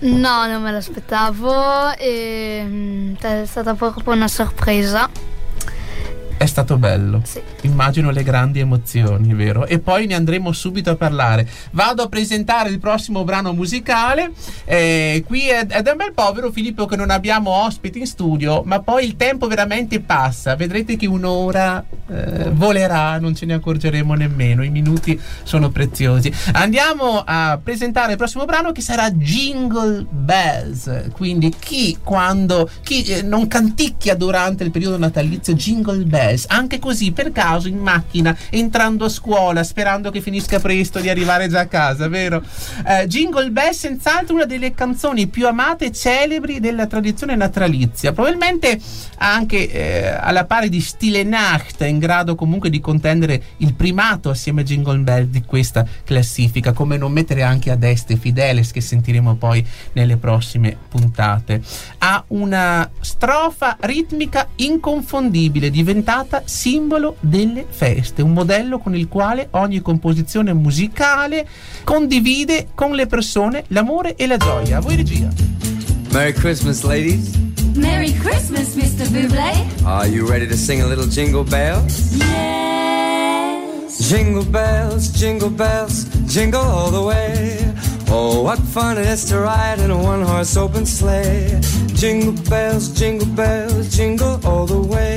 No, 0.00 0.46
non 0.48 0.62
me 0.62 0.72
l'aspettavo 0.72 1.94
e 1.96 2.64
mm, 2.66 3.14
è 3.20 3.44
stata 3.46 3.74
proprio 3.74 4.14
una 4.14 4.26
sorpresa. 4.26 5.08
È 6.36 6.46
stato 6.46 6.76
bello. 6.76 7.20
Sì. 7.24 7.40
Immagino 7.62 8.10
le 8.10 8.22
grandi 8.22 8.58
emozioni, 8.58 9.32
vero? 9.34 9.66
E 9.66 9.78
poi 9.78 10.06
ne 10.06 10.14
andremo 10.14 10.52
subito 10.52 10.90
a 10.90 10.96
parlare. 10.96 11.48
Vado 11.70 12.02
a 12.02 12.08
presentare 12.08 12.68
il 12.70 12.78
prossimo 12.78 13.24
brano 13.24 13.52
musicale. 13.52 14.32
Eh, 14.64 15.22
qui 15.26 15.48
è, 15.48 15.66
è 15.66 15.82
da 15.82 15.92
un 15.92 15.96
bel 15.98 16.12
povero 16.12 16.50
Filippo 16.50 16.86
che 16.86 16.96
non 16.96 17.10
abbiamo 17.10 17.50
ospiti 17.50 18.00
in 18.00 18.06
studio, 18.06 18.62
ma 18.64 18.80
poi 18.80 19.04
il 19.04 19.16
tempo 19.16 19.46
veramente 19.46 20.00
passa. 20.00 20.56
Vedrete 20.56 20.96
che 20.96 21.06
un'ora 21.06 21.84
eh, 22.08 22.50
volerà, 22.50 23.18
non 23.18 23.34
ce 23.34 23.46
ne 23.46 23.54
accorgeremo 23.54 24.14
nemmeno. 24.14 24.64
I 24.64 24.70
minuti 24.70 25.18
sono 25.44 25.70
preziosi. 25.70 26.32
Andiamo 26.52 27.22
a 27.24 27.58
presentare 27.62 28.12
il 28.12 28.18
prossimo 28.18 28.44
brano 28.44 28.72
che 28.72 28.80
sarà 28.80 29.10
Jingle 29.10 30.06
Bells. 30.10 31.10
Quindi 31.12 31.54
chi 31.58 31.98
quando 32.02 32.68
chi 32.82 33.04
eh, 33.04 33.22
non 33.22 33.46
canticchia 33.46 34.14
durante 34.14 34.64
il 34.64 34.70
periodo 34.70 34.98
natalizio 34.98 35.54
Jingle 35.54 36.04
Bells, 36.04 36.31
anche 36.46 36.78
così 36.78 37.12
per 37.12 37.32
caso 37.32 37.68
in 37.68 37.78
macchina, 37.78 38.36
entrando 38.50 39.06
a 39.06 39.08
scuola, 39.08 39.64
sperando 39.64 40.10
che 40.10 40.20
finisca 40.20 40.60
presto 40.60 41.00
di 41.00 41.08
arrivare 41.08 41.48
già 41.48 41.60
a 41.60 41.66
casa, 41.66 42.08
vero? 42.08 42.42
Eh, 42.86 43.06
Jingle 43.06 43.50
Bells 43.50 43.78
senz'altro 43.78 44.34
una 44.34 44.44
delle 44.44 44.74
canzoni 44.74 45.26
più 45.26 45.46
amate 45.46 45.86
e 45.86 45.92
celebri 45.92 46.60
della 46.60 46.86
tradizione 46.86 47.34
natalizia. 47.34 48.12
Probabilmente 48.12 48.78
anche 49.18 49.70
eh, 49.70 50.06
alla 50.08 50.44
pari 50.44 50.68
di 50.68 50.80
Stille 50.80 51.22
Nacht, 51.22 51.80
in 51.82 51.98
grado 51.98 52.34
comunque 52.34 52.70
di 52.70 52.80
contendere 52.80 53.42
il 53.58 53.74
primato 53.74 54.30
assieme 54.30 54.60
a 54.60 54.64
Jingle 54.64 54.98
Bell 54.98 55.24
di 55.24 55.42
questa 55.42 55.86
classifica, 56.04 56.72
come 56.72 56.96
non 56.96 57.12
mettere 57.12 57.42
anche 57.42 57.70
ad 57.70 57.82
est 57.82 58.16
Fideles 58.16 58.70
che 58.70 58.80
sentiremo 58.80 59.36
poi 59.36 59.64
nelle 59.92 60.16
prossime 60.16 60.76
puntate. 60.88 61.62
Ha 61.98 62.24
una 62.28 62.88
strofa 63.00 63.76
ritmica 63.80 64.48
inconfondibile, 64.56 65.70
diventata 65.70 66.11
simbolo 66.44 67.16
delle 67.20 67.64
feste, 67.68 68.22
un 68.22 68.32
modello 68.32 68.78
con 68.78 68.94
il 68.94 69.08
quale 69.08 69.48
ogni 69.52 69.80
composizione 69.80 70.52
musicale 70.52 71.46
condivide 71.84 72.68
con 72.74 72.92
le 72.92 73.06
persone 73.06 73.64
l'amore 73.68 74.16
e 74.16 74.26
la 74.26 74.36
gioia. 74.36 74.76
A 74.78 74.80
voi 74.80 74.96
regia. 74.96 75.28
Merry 76.10 76.32
Christmas, 76.32 76.82
ladies. 76.82 77.30
Merry 77.74 78.12
Christmas, 78.12 78.74
Mr. 78.74 79.08
Buble. 79.08 79.66
Are 79.84 80.06
you 80.06 80.26
ready 80.28 80.46
to 80.46 80.56
sing 80.56 80.82
a 80.82 80.86
little 80.86 81.06
jingle 81.06 81.44
bells? 81.44 82.14
Yes. 82.14 84.08
Jingle 84.10 84.44
bells, 84.44 85.08
jingle 85.12 85.50
bells, 85.50 86.04
jingle 86.26 86.60
all 86.60 86.90
the 86.90 87.02
way. 87.02 87.56
Oh, 88.08 88.42
what 88.42 88.58
fun 88.58 88.98
it 88.98 89.06
is 89.06 89.24
to 89.30 89.38
ride 89.38 89.78
in 89.78 89.90
a 89.90 89.96
one 89.96 90.22
horse 90.22 90.56
open 90.56 90.84
sleigh. 90.84 91.58
Jingle 91.94 92.34
bells, 92.50 92.88
jingle 92.90 93.28
bells, 93.28 93.88
jingle 93.96 94.38
all 94.44 94.66
the 94.66 94.78
way. 94.78 95.16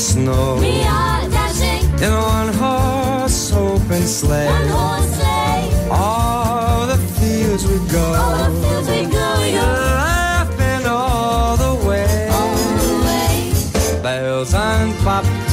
snow. 0.00 0.56
We 0.56 0.80
are 0.82 1.28
dashing 1.28 1.84
in 2.04 2.12
a 2.12 2.22
one 2.38 2.52
horse 2.54 3.52
open 3.52 4.02
sleigh. 4.02 4.46
One 4.46 4.68
horse 4.68 5.10
sleigh. 5.16 5.88
All 5.90 6.86
the 6.86 6.96
fields 7.18 7.66
we 7.66 7.76
go. 7.92 8.04
All 8.22 8.36
the 8.44 8.50
fields 8.60 8.88
we 8.88 9.02
go. 9.18 9.28
You're 9.44 9.62
laughing 9.62 10.86
all 10.86 11.56
the 11.56 11.74
way. 11.86 12.28
All 12.32 12.56
the 12.84 12.94
way. 13.06 14.02
Bells 14.02 14.54
on 14.54 14.94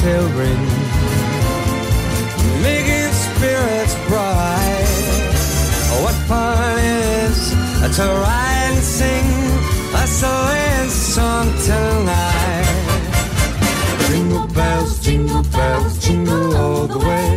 till 0.00 0.28
ring, 0.40 0.64
making 2.62 3.12
spirits 3.24 3.94
bright. 4.08 4.88
What 6.02 6.16
fun 6.28 6.78
is 6.78 7.50
to 7.96 8.04
ride 8.24 8.70
and 8.70 8.82
sing 8.82 9.26
a 9.94 10.06
sleighing 10.06 10.88
song 10.88 11.46
tonight? 11.66 12.37
Bells, 15.58 15.98
jingle 15.98 16.56
all 16.56 16.86
the 16.86 16.98
way. 16.98 17.30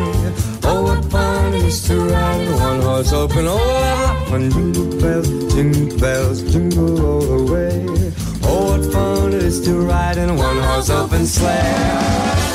Oh, 0.70 0.84
what 0.88 1.02
fun 1.12 1.54
it 1.54 1.66
is 1.66 1.82
to 1.88 1.96
ride 2.14 2.42
in 2.42 2.54
a 2.54 2.58
one 2.70 2.82
horse 2.82 3.14
open. 3.14 3.46
Oh, 3.48 3.58
what 3.58 4.30
fun, 4.30 4.52
jingle 4.52 4.90
bells, 5.02 5.30
jingle 5.54 6.00
bells, 6.00 6.38
jingle 6.52 6.94
all 7.10 7.26
the 7.34 7.42
way. 7.52 7.76
Oh, 8.44 8.64
what 8.70 8.84
fun 8.94 9.34
it 9.34 9.44
is 9.44 9.58
to 9.66 9.74
ride 9.92 10.18
in 10.18 10.30
a 10.30 10.36
one 10.36 10.60
horse 10.68 10.90
open 10.90 11.26
sleigh. 11.26 12.51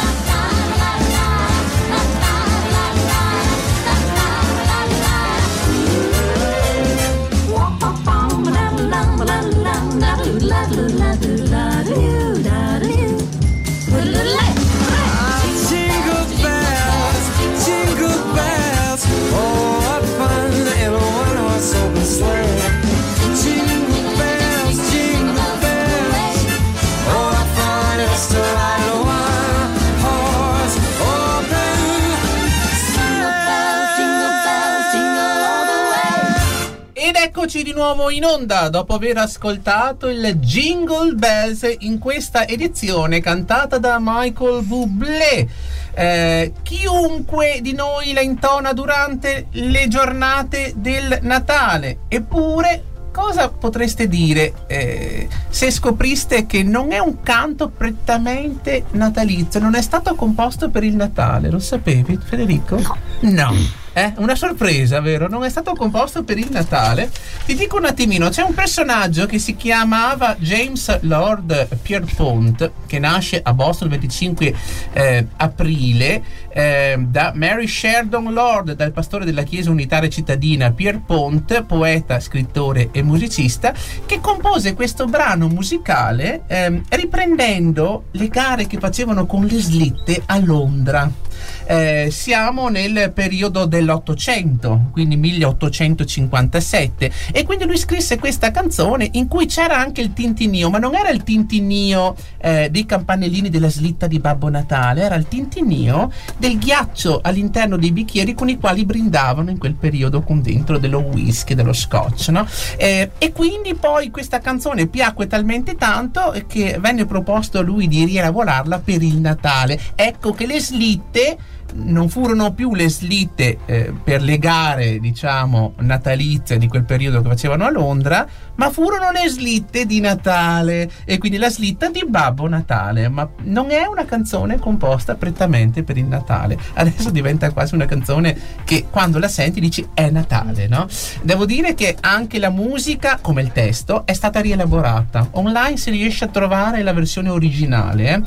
Ed 37.07 37.15
eccoci 37.15 37.63
di 37.63 37.73
nuovo 37.73 38.11
in 38.11 38.25
onda 38.25 38.69
dopo 38.69 38.95
aver 38.95 39.19
ascoltato 39.19 40.09
il 40.09 40.39
Jingle 40.39 41.13
Bells 41.13 41.77
in 41.79 42.01
questa 42.01 42.49
edizione 42.49 43.21
cantata 43.21 43.79
da 43.79 43.99
Michael 44.01 44.65
Bublé. 44.65 45.49
Eh, 45.95 46.53
chiunque 46.65 47.61
di 47.63 47.75
noi 47.75 48.13
la 48.13 48.23
intona 48.23 48.73
durante 48.73 49.47
le 49.53 49.87
giornate 49.87 50.73
del 50.75 51.21
Natale, 51.23 51.99
eppure 52.09 52.83
cosa 53.13 53.51
potreste 53.51 54.09
dire 54.09 54.53
eh, 54.67 55.29
se 55.49 55.71
scopriste 55.71 56.45
che 56.47 56.65
non 56.65 56.91
è 56.91 56.99
un 56.99 57.23
canto 57.23 57.69
prettamente 57.69 58.87
natalizio, 58.91 59.61
non 59.61 59.77
è 59.77 59.81
stato 59.81 60.17
composto 60.17 60.71
per 60.71 60.83
il 60.83 60.97
Natale? 60.97 61.51
Lo 61.51 61.61
sapevi, 61.61 62.19
Federico? 62.21 62.75
No. 63.21 63.31
No. 63.31 63.85
Eh? 63.97 64.13
Una 64.17 64.35
sorpresa, 64.35 65.01
vero? 65.01 65.27
Non 65.27 65.43
è 65.43 65.49
stato 65.49 65.73
composto 65.73 66.23
per 66.23 66.37
il 66.37 66.49
Natale. 66.51 67.11
Ti 67.47 67.55
dico 67.55 67.79
un 67.79 67.87
attimino, 67.87 68.29
c'è 68.29 68.43
un 68.43 68.53
personaggio 68.53 69.25
che 69.25 69.39
si 69.39 69.57
chiamava 69.57 70.37
James 70.39 71.01
Lord 71.01 71.67
Pierpont, 71.81 72.73
che 72.87 72.99
nasce 72.99 73.41
a 73.43 73.55
Boston 73.55 73.89
il 73.89 73.99
25 73.99 74.55
eh, 74.93 75.27
aprile, 75.37 76.23
eh, 76.51 76.97
da 77.09 77.33
Mary 77.35 77.67
Sheridan 77.67 78.31
Lord, 78.35 78.75
dal 78.75 78.93
pastore 78.93 79.25
della 79.25 79.45
Chiesa 79.45 79.71
Unitaria 79.71 80.11
Cittadina 80.11 80.73
Pierpont, 80.73 81.63
poeta, 81.63 82.21
scrittore 82.21 82.91
e 82.93 83.03
musicista, 83.03 83.73
che 84.05 84.21
compose 84.21 84.75
questo 84.75 85.07
brano 85.07 85.49
musicale 85.49 86.43
ehm, 86.49 86.83
riprendendo 86.91 88.09
le 88.11 88.29
gare 88.29 88.67
che 88.67 88.77
facevano 88.79 89.25
con 89.25 89.47
le 89.47 89.59
slitte 89.59 90.23
a 90.27 90.39
Londra. 90.39 91.25
Eh, 91.67 92.09
siamo 92.11 92.69
nel 92.69 93.13
periodo 93.13 93.65
dell'Ottocento, 93.67 94.89
quindi 94.93 95.17
1857, 95.17 97.11
e 97.33 97.45
quindi 97.45 97.65
lui 97.65 97.77
scrisse 97.77 98.19
questa 98.19 98.51
canzone 98.51 99.09
in 99.13 99.29
cui 99.29 99.47
c'era 99.47 99.79
anche 99.79 100.01
il 100.01 100.13
tintinnio, 100.13 100.71
ma 100.71 100.79
non 100.79 100.95
era 100.95 101.11
il 101.11 101.23
tintinnio 101.23 102.15
eh, 102.39 102.69
dei 102.71 102.87
campanellini 102.87 103.49
della 103.49 103.69
slitta 103.69 104.07
di 104.07 104.19
Babbo 104.19 104.49
Natale, 104.49 105.03
era 105.03 105.15
il 105.15 105.29
tintinnio 105.29 106.11
del 106.37 106.59
ghiaccio 106.59 107.21
all'interno 107.23 107.77
dei 107.77 107.93
bicchieri 107.93 108.35
con 108.35 108.49
i 108.49 108.59
quali 108.59 108.85
brindavano 108.85 109.51
in 109.51 109.59
quel 109.59 109.75
periodo 109.75 110.23
con 110.23 110.43
dentro 110.43 110.79
dello 110.79 111.01
whisky, 111.01 111.55
dello 111.55 111.73
scotch, 111.73 112.29
no? 112.29 112.47
Eh, 112.77 113.11
e 113.19 113.33
quindi 113.33 113.75
poi 113.75 114.11
questa 114.11 114.39
canzone 114.39 114.87
piacque 114.87 115.27
talmente 115.27 115.77
tanto 115.77 116.35
che 116.47 116.79
venne 116.81 117.05
proposto 117.07 117.59
a 117.59 117.63
lui 117.63 117.89
di 117.89 118.05
rielaborarla 118.05 118.81
per 118.81 119.03
il 119.03 119.19
Natale. 119.19 119.81
Ecco 119.95 120.33
che 120.33 120.47
le 120.47 120.61
slitte 120.61 121.36
non 121.77 122.09
furono 122.09 122.53
più 122.53 122.75
le 122.75 122.89
slitte 122.89 123.59
eh, 123.67 123.93
per 124.03 124.23
le 124.23 124.39
gare, 124.39 124.99
diciamo, 124.99 125.75
natalizie 125.79 126.59
di 126.59 126.69
quel 126.69 126.85
periodo 126.85 127.23
che 127.23 127.29
facevano 127.29 127.65
a 127.65 127.71
Londra, 127.71 128.27
ma 128.57 128.71
furono 128.71 129.11
le 129.11 129.29
slitte 129.29 129.87
di 129.87 130.01
Natale 130.01 130.91
e 131.05 131.19
quindi 131.19 131.39
la 131.39 131.51
slitta 131.51 131.89
di 131.91 132.05
Babbo 132.07 132.49
Natale, 132.49 133.09
ma 133.09 133.29
non 133.45 133.71
è 133.71 133.85
una 133.87 134.05
canzone 134.05 134.59
composta 134.59 135.15
prettamente 135.15 135.83
per 135.83 135.97
il 135.97 136.07
Natale. 136.07 136.59
Adesso 136.75 137.11
diventa 137.11 137.51
quasi 137.51 137.75
una 137.75 137.87
canzone 137.87 138.37
che 138.65 138.87
quando 138.91 139.19
la 139.19 139.29
senti 139.29 139.61
dici 139.61 139.87
è 139.95 140.11
Natale, 140.11 140.69
no? 140.69 140.87
Devo 141.23 141.45
dire 141.45 141.75
che 141.75 141.97
anche 142.01 142.39
la 142.39 142.51
musica, 142.51 143.19
come 143.21 143.43
il 143.43 143.53
testo, 143.53 144.05
è 144.07 144.13
stata 144.13 144.41
rielaborata. 144.41 145.29
Online 145.33 145.77
si 145.77 145.91
riesce 145.91 146.25
a 146.25 146.29
trovare 146.29 146.83
la 146.83 146.93
versione 146.93 147.29
originale, 147.29 148.15
eh? 148.15 148.23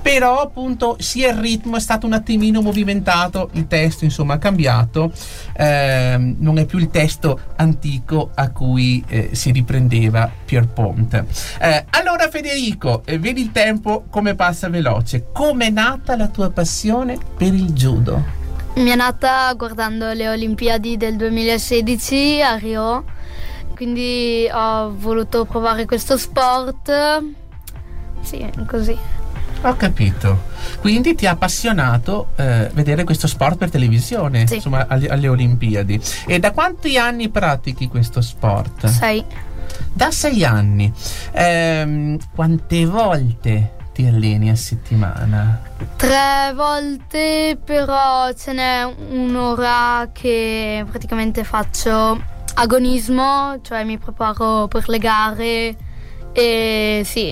però 0.00 0.40
appunto 0.40 0.96
sia 0.98 1.30
il 1.30 1.38
ritmo 1.38 1.76
è 1.76 1.80
stato 1.80 2.06
un 2.06 2.12
attimino 2.12 2.62
movimentato, 2.62 2.92
il 3.52 3.66
testo 3.66 4.04
insomma 4.04 4.34
ha 4.34 4.38
cambiato, 4.38 5.12
ehm, 5.56 6.36
non 6.38 6.58
è 6.58 6.64
più 6.64 6.78
il 6.78 6.90
testo 6.90 7.40
antico 7.56 8.30
a 8.34 8.50
cui 8.50 9.04
eh, 9.08 9.30
si 9.32 9.50
riprendeva 9.50 10.30
Pierpont. 10.44 11.24
Eh, 11.60 11.84
allora 11.90 12.28
Federico, 12.28 13.02
eh, 13.04 13.18
vedi 13.18 13.40
il 13.40 13.52
tempo 13.52 14.04
come 14.10 14.34
passa 14.34 14.68
veloce, 14.68 15.26
com'è 15.32 15.70
nata 15.70 16.16
la 16.16 16.28
tua 16.28 16.50
passione 16.50 17.18
per 17.36 17.52
il 17.54 17.72
judo? 17.72 18.42
Mi 18.74 18.90
è 18.90 18.96
nata 18.96 19.52
guardando 19.54 20.12
le 20.12 20.28
Olimpiadi 20.28 20.96
del 20.96 21.16
2016 21.16 22.42
a 22.42 22.56
Rio, 22.56 23.04
quindi 23.76 24.48
ho 24.52 24.92
voluto 24.96 25.44
provare 25.44 25.84
questo 25.84 26.16
sport. 26.16 26.92
Sì, 28.22 28.44
così. 28.66 29.23
Ho 29.66 29.76
capito. 29.76 30.44
Quindi 30.80 31.14
ti 31.14 31.26
ha 31.26 31.30
appassionato 31.32 32.28
eh, 32.36 32.70
vedere 32.74 33.04
questo 33.04 33.26
sport 33.26 33.56
per 33.56 33.70
televisione, 33.70 34.46
Sì. 34.46 34.56
insomma, 34.56 34.86
alle, 34.88 35.08
alle 35.08 35.28
Olimpiadi. 35.28 36.00
E 36.26 36.38
da 36.38 36.52
quanti 36.52 36.98
anni 36.98 37.28
pratichi 37.30 37.88
questo 37.88 38.20
sport? 38.20 38.86
Sei. 38.86 39.24
Da 39.92 40.10
sei 40.10 40.44
anni. 40.44 40.92
Ehm, 41.32 42.18
quante 42.34 42.84
volte 42.84 43.72
ti 43.94 44.04
alleni 44.06 44.50
a 44.50 44.56
settimana? 44.56 45.62
Tre 45.96 46.52
volte, 46.54 47.58
però 47.64 48.32
ce 48.32 48.52
n'è 48.52 48.82
un'ora 49.10 50.08
che 50.12 50.84
praticamente 50.90 51.42
faccio 51.44 52.20
agonismo, 52.54 53.58
cioè 53.62 53.84
mi 53.84 53.96
preparo 53.98 54.68
per 54.68 54.88
le 54.88 54.98
gare 54.98 55.76
e 56.32 57.02
sì, 57.04 57.28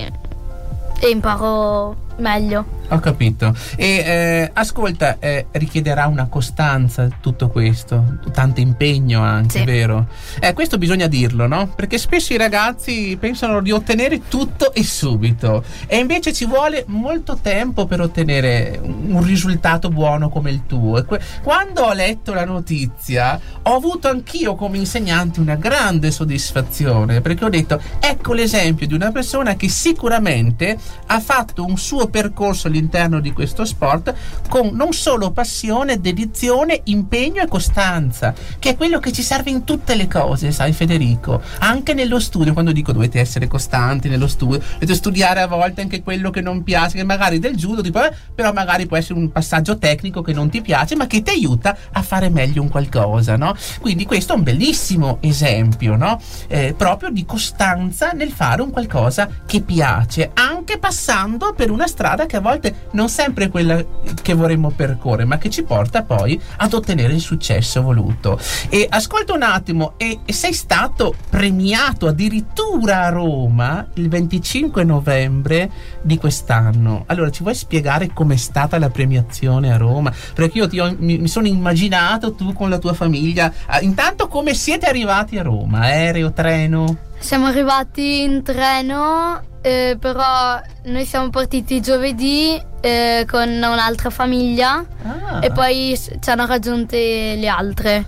e 0.99 1.09
imparo 1.09 1.95
meglio. 2.17 2.81
Ho 2.89 2.99
capito. 2.99 3.55
E 3.75 3.85
eh, 3.87 4.51
ascolta, 4.53 5.17
eh, 5.19 5.47
richiederà 5.51 6.05
una 6.07 6.27
costanza 6.27 7.07
tutto 7.21 7.47
questo, 7.49 8.19
tanto 8.31 8.59
impegno 8.59 9.21
anche, 9.21 9.59
Sì. 9.59 9.65
vero? 9.65 10.07
Eh, 10.39 10.53
questo 10.53 10.77
bisogna 10.77 11.07
dirlo, 11.07 11.47
no? 11.47 11.67
Perché 11.67 11.97
spesso 11.97 12.33
i 12.33 12.37
ragazzi 12.37 13.17
pensano 13.19 13.61
di 13.61 13.71
ottenere 13.71 14.27
tutto 14.27 14.73
e 14.73 14.83
subito, 14.83 15.63
e 15.87 15.97
invece 15.97 16.33
ci 16.33 16.45
vuole 16.45 16.83
molto 16.87 17.37
tempo 17.41 17.85
per 17.85 18.01
ottenere 18.01 18.79
un 18.83 19.23
risultato 19.23 19.89
buono 19.89 20.29
come 20.29 20.51
il 20.51 20.65
tuo. 20.67 21.03
Quando 21.41 21.81
ho 21.83 21.93
letto 21.93 22.33
la 22.33 22.45
notizia, 22.45 23.39
ho 23.63 23.75
avuto 23.75 24.07
anch'io 24.09 24.55
come 24.55 24.77
insegnante 24.77 25.39
una 25.39 25.55
grande 25.55 26.11
soddisfazione, 26.11 27.21
perché 27.21 27.45
ho 27.45 27.49
detto, 27.49 27.81
ecco 27.99 28.33
l'esempio 28.33 28.85
di 28.85 28.93
una 28.93 29.11
persona 29.11 29.55
che 29.55 29.69
sicuramente 29.69 30.77
ha 31.07 31.19
fatto 31.19 31.65
un 31.65 31.77
suo 31.77 32.02
percorso 32.07 32.67
all'interno 32.67 33.19
di 33.19 33.31
questo 33.31 33.65
sport 33.65 34.13
con 34.49 34.71
non 34.73 34.93
solo 34.93 35.31
passione, 35.31 35.99
dedizione, 35.99 36.81
impegno 36.85 37.41
e 37.41 37.47
costanza, 37.47 38.33
che 38.59 38.71
è 38.71 38.75
quello 38.75 38.99
che 38.99 39.11
ci 39.11 39.23
serve 39.23 39.49
in 39.49 39.63
tutte 39.63 39.95
le 39.95 40.07
cose, 40.07 40.51
sai 40.51 40.73
Federico, 40.73 41.41
anche 41.59 41.93
nello 41.93 42.19
studio, 42.19 42.53
quando 42.53 42.71
dico 42.71 42.91
dovete 42.91 43.19
essere 43.19 43.47
costanti 43.47 44.09
nello 44.09 44.27
studio, 44.27 44.59
dovete 44.73 44.95
studiare 44.95 45.41
a 45.41 45.47
volte 45.47 45.81
anche 45.81 46.01
quello 46.03 46.29
che 46.29 46.41
non 46.41 46.63
piace, 46.63 46.97
che 46.97 47.03
magari 47.03 47.39
del 47.39 47.55
judo, 47.55 47.81
tipo, 47.81 48.03
eh, 48.03 48.13
però 48.33 48.53
magari 48.53 48.85
può 48.85 48.97
essere 48.97 49.19
un 49.19 49.31
passaggio 49.31 49.77
tecnico 49.77 50.21
che 50.21 50.33
non 50.33 50.49
ti 50.49 50.61
piace, 50.61 50.95
ma 50.95 51.07
che 51.07 51.21
ti 51.21 51.31
aiuta 51.31 51.75
a 51.91 52.01
fare 52.01 52.29
meglio 52.29 52.61
un 52.61 52.69
qualcosa, 52.69 53.35
no? 53.37 53.55
Quindi 53.79 54.05
questo 54.05 54.33
è 54.33 54.35
un 54.35 54.43
bellissimo 54.43 55.17
esempio, 55.21 55.95
no? 55.95 56.19
Eh, 56.47 56.73
proprio 56.77 57.09
di 57.09 57.25
costanza 57.25 58.11
nel 58.11 58.31
fare 58.31 58.61
un 58.61 58.71
qualcosa 58.71 59.29
che 59.45 59.61
piace, 59.61 60.31
anche 60.33 60.77
passando 60.77 61.53
per 61.53 61.71
una 61.71 61.87
strada 61.93 62.25
che 62.25 62.37
a 62.37 62.41
volte 62.41 62.87
non 62.93 63.07
sempre 63.07 63.49
quella 63.49 63.83
che 64.21 64.33
vorremmo 64.33 64.71
percorrere, 64.71 65.25
ma 65.25 65.37
che 65.37 65.51
ci 65.51 65.63
porta 65.63 66.01
poi 66.01 66.39
ad 66.57 66.73
ottenere 66.73 67.13
il 67.13 67.21
successo 67.21 67.81
voluto. 67.83 68.39
E 68.69 68.87
ascolta 68.89 69.33
un 69.33 69.43
attimo, 69.43 69.93
e, 69.97 70.19
e 70.25 70.33
sei 70.33 70.53
stato 70.53 71.13
premiato 71.29 72.07
addirittura 72.07 73.03
a 73.03 73.09
Roma 73.09 73.87
il 73.93 74.09
25 74.09 74.83
novembre 74.83 75.69
di 76.01 76.17
quest'anno. 76.17 77.03
Allora, 77.07 77.29
ci 77.29 77.43
vuoi 77.43 77.55
spiegare 77.55 78.09
com'è 78.11 78.35
stata 78.37 78.79
la 78.79 78.89
premiazione 78.89 79.71
a 79.71 79.77
Roma? 79.77 80.11
Perché 80.33 80.57
io 80.57 80.67
ti 80.67 80.79
ho- 80.79 80.95
mi, 80.97 81.19
mi 81.19 81.27
sono 81.27 81.45
immaginato 81.45 82.33
tu 82.33 82.53
con 82.53 82.69
la 82.69 82.79
tua 82.79 82.93
famiglia. 82.93 83.53
Ah, 83.67 83.81
intanto, 83.81 84.27
come 84.27 84.55
siete 84.55 84.87
arrivati 84.87 85.37
a 85.37 85.43
Roma? 85.43 85.81
Aereo, 85.81 86.33
treno? 86.33 86.97
Siamo 87.19 87.45
arrivati 87.45 88.21
in 88.23 88.43
treno, 88.43 89.41
eh, 89.63 89.97
però 89.99 90.59
noi 90.83 91.05
siamo 91.05 91.29
partiti 91.29 91.81
giovedì 91.81 92.61
eh, 92.81 93.25
con 93.29 93.47
un'altra 93.49 94.09
famiglia 94.09 94.85
Ah. 95.05 95.39
e 95.41 95.51
poi 95.51 95.97
ci 95.97 96.29
hanno 96.29 96.45
raggiunte 96.45 97.35
le 97.37 97.47
altre. 97.47 98.05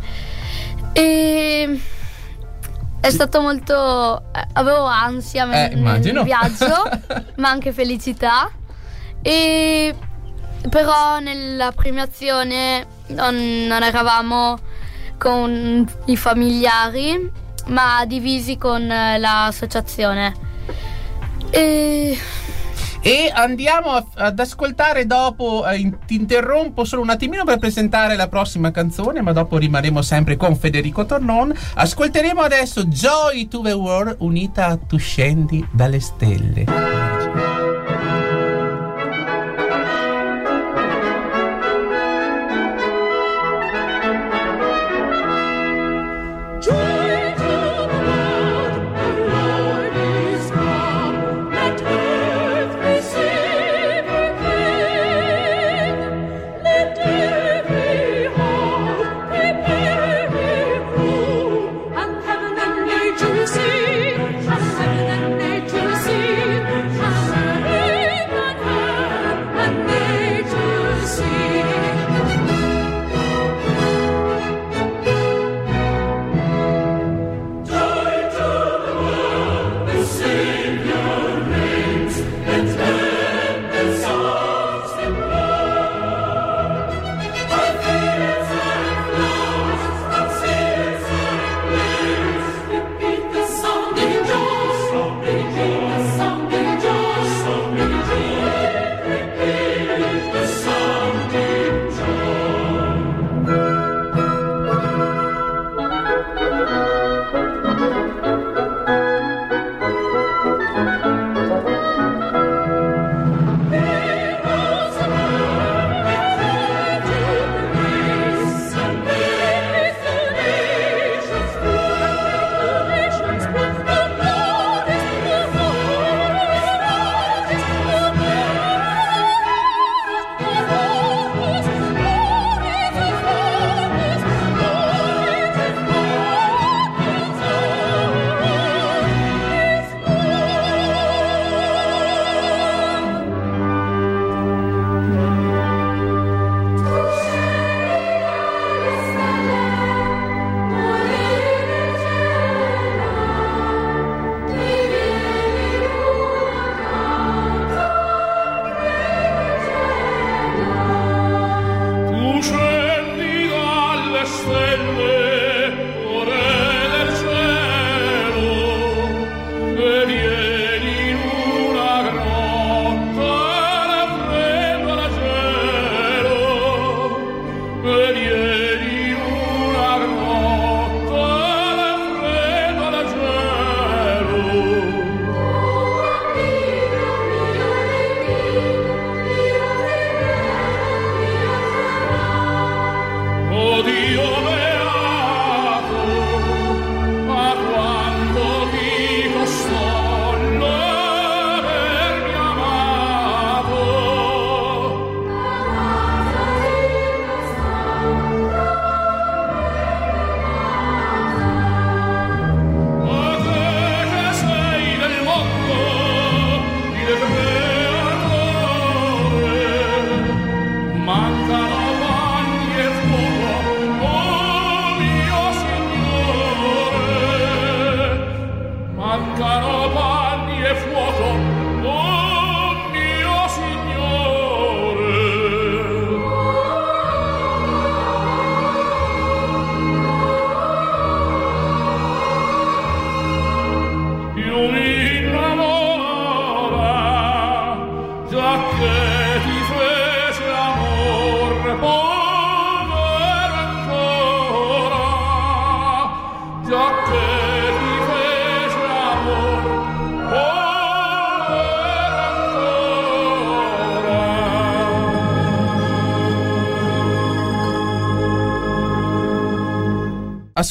E 0.94 1.82
è 3.02 3.10
stato 3.10 3.42
molto. 3.42 4.24
eh, 4.34 4.46
avevo 4.54 4.84
ansia 4.86 5.44
Eh, 5.44 5.76
nel 5.76 6.24
viaggio, 6.24 6.84
ma 7.38 7.50
anche 7.50 7.72
felicità. 7.72 8.50
E 9.22 9.96
però 10.70 11.20
nella 11.20 11.72
premiazione 11.72 12.86
non, 13.08 13.36
non 13.68 13.84
eravamo 13.84 14.58
con 15.18 15.86
i 16.06 16.18
familiari, 16.18 17.32
ma 17.68 18.04
divisi 18.06 18.58
con 18.58 18.90
eh, 18.90 19.18
l'associazione. 19.20 20.34
E 21.50 22.18
E 23.08 23.32
andiamo 23.32 23.92
a- 23.92 24.04
ad 24.16 24.40
ascoltare 24.40 25.06
dopo. 25.06 25.64
eh, 25.68 25.92
ti 26.08 26.16
interrompo 26.16 26.84
solo 26.86 27.04
un 27.04 27.12
attimino 27.12 27.44
per 27.44 27.60
presentare 27.60 28.16
la 28.16 28.28
prossima 28.28 28.72
canzone, 28.72 29.22
ma 29.22 29.32
dopo 29.32 29.58
rimarremo 29.60 30.02
sempre 30.02 30.36
con 30.38 30.56
Federico 30.56 31.06
Tornon. 31.06 31.54
Ascolteremo 31.76 32.42
adesso 32.42 32.86
Joy 32.86 33.48
to 33.48 33.62
the 33.62 33.74
World 33.74 34.16
unita 34.22 34.66
a 34.70 34.78
Tu 34.78 34.98
scendi 34.98 35.64
dalle 35.72 36.00
stelle. 36.00 36.95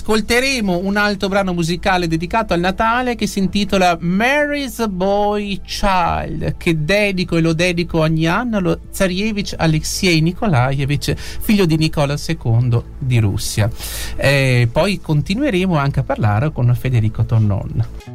Ascolteremo 0.04 0.80
un 0.82 0.98
altro 0.98 1.28
brano 1.28 1.54
musicale 1.54 2.06
dedicato 2.06 2.52
al 2.52 2.60
Natale 2.60 3.14
che 3.14 3.26
si 3.26 3.38
intitola 3.38 3.96
Mary's 3.98 4.86
Boy 4.86 5.62
Child, 5.64 6.58
che 6.58 6.84
dedico 6.84 7.38
e 7.38 7.40
lo 7.40 7.54
dedico 7.54 8.00
ogni 8.00 8.26
anno 8.26 8.58
allo 8.58 8.80
Tsarievich 8.90 9.54
Alexei 9.56 10.20
Nikolaevich, 10.20 11.14
figlio 11.14 11.64
di 11.64 11.78
Nicola 11.78 12.16
II 12.18 12.82
di 12.98 13.18
Russia. 13.18 13.70
E 14.16 14.68
poi 14.70 15.00
continueremo 15.00 15.74
anche 15.78 16.00
a 16.00 16.02
parlare 16.02 16.52
con 16.52 16.76
Federico 16.78 17.24
Tonnon. 17.24 18.13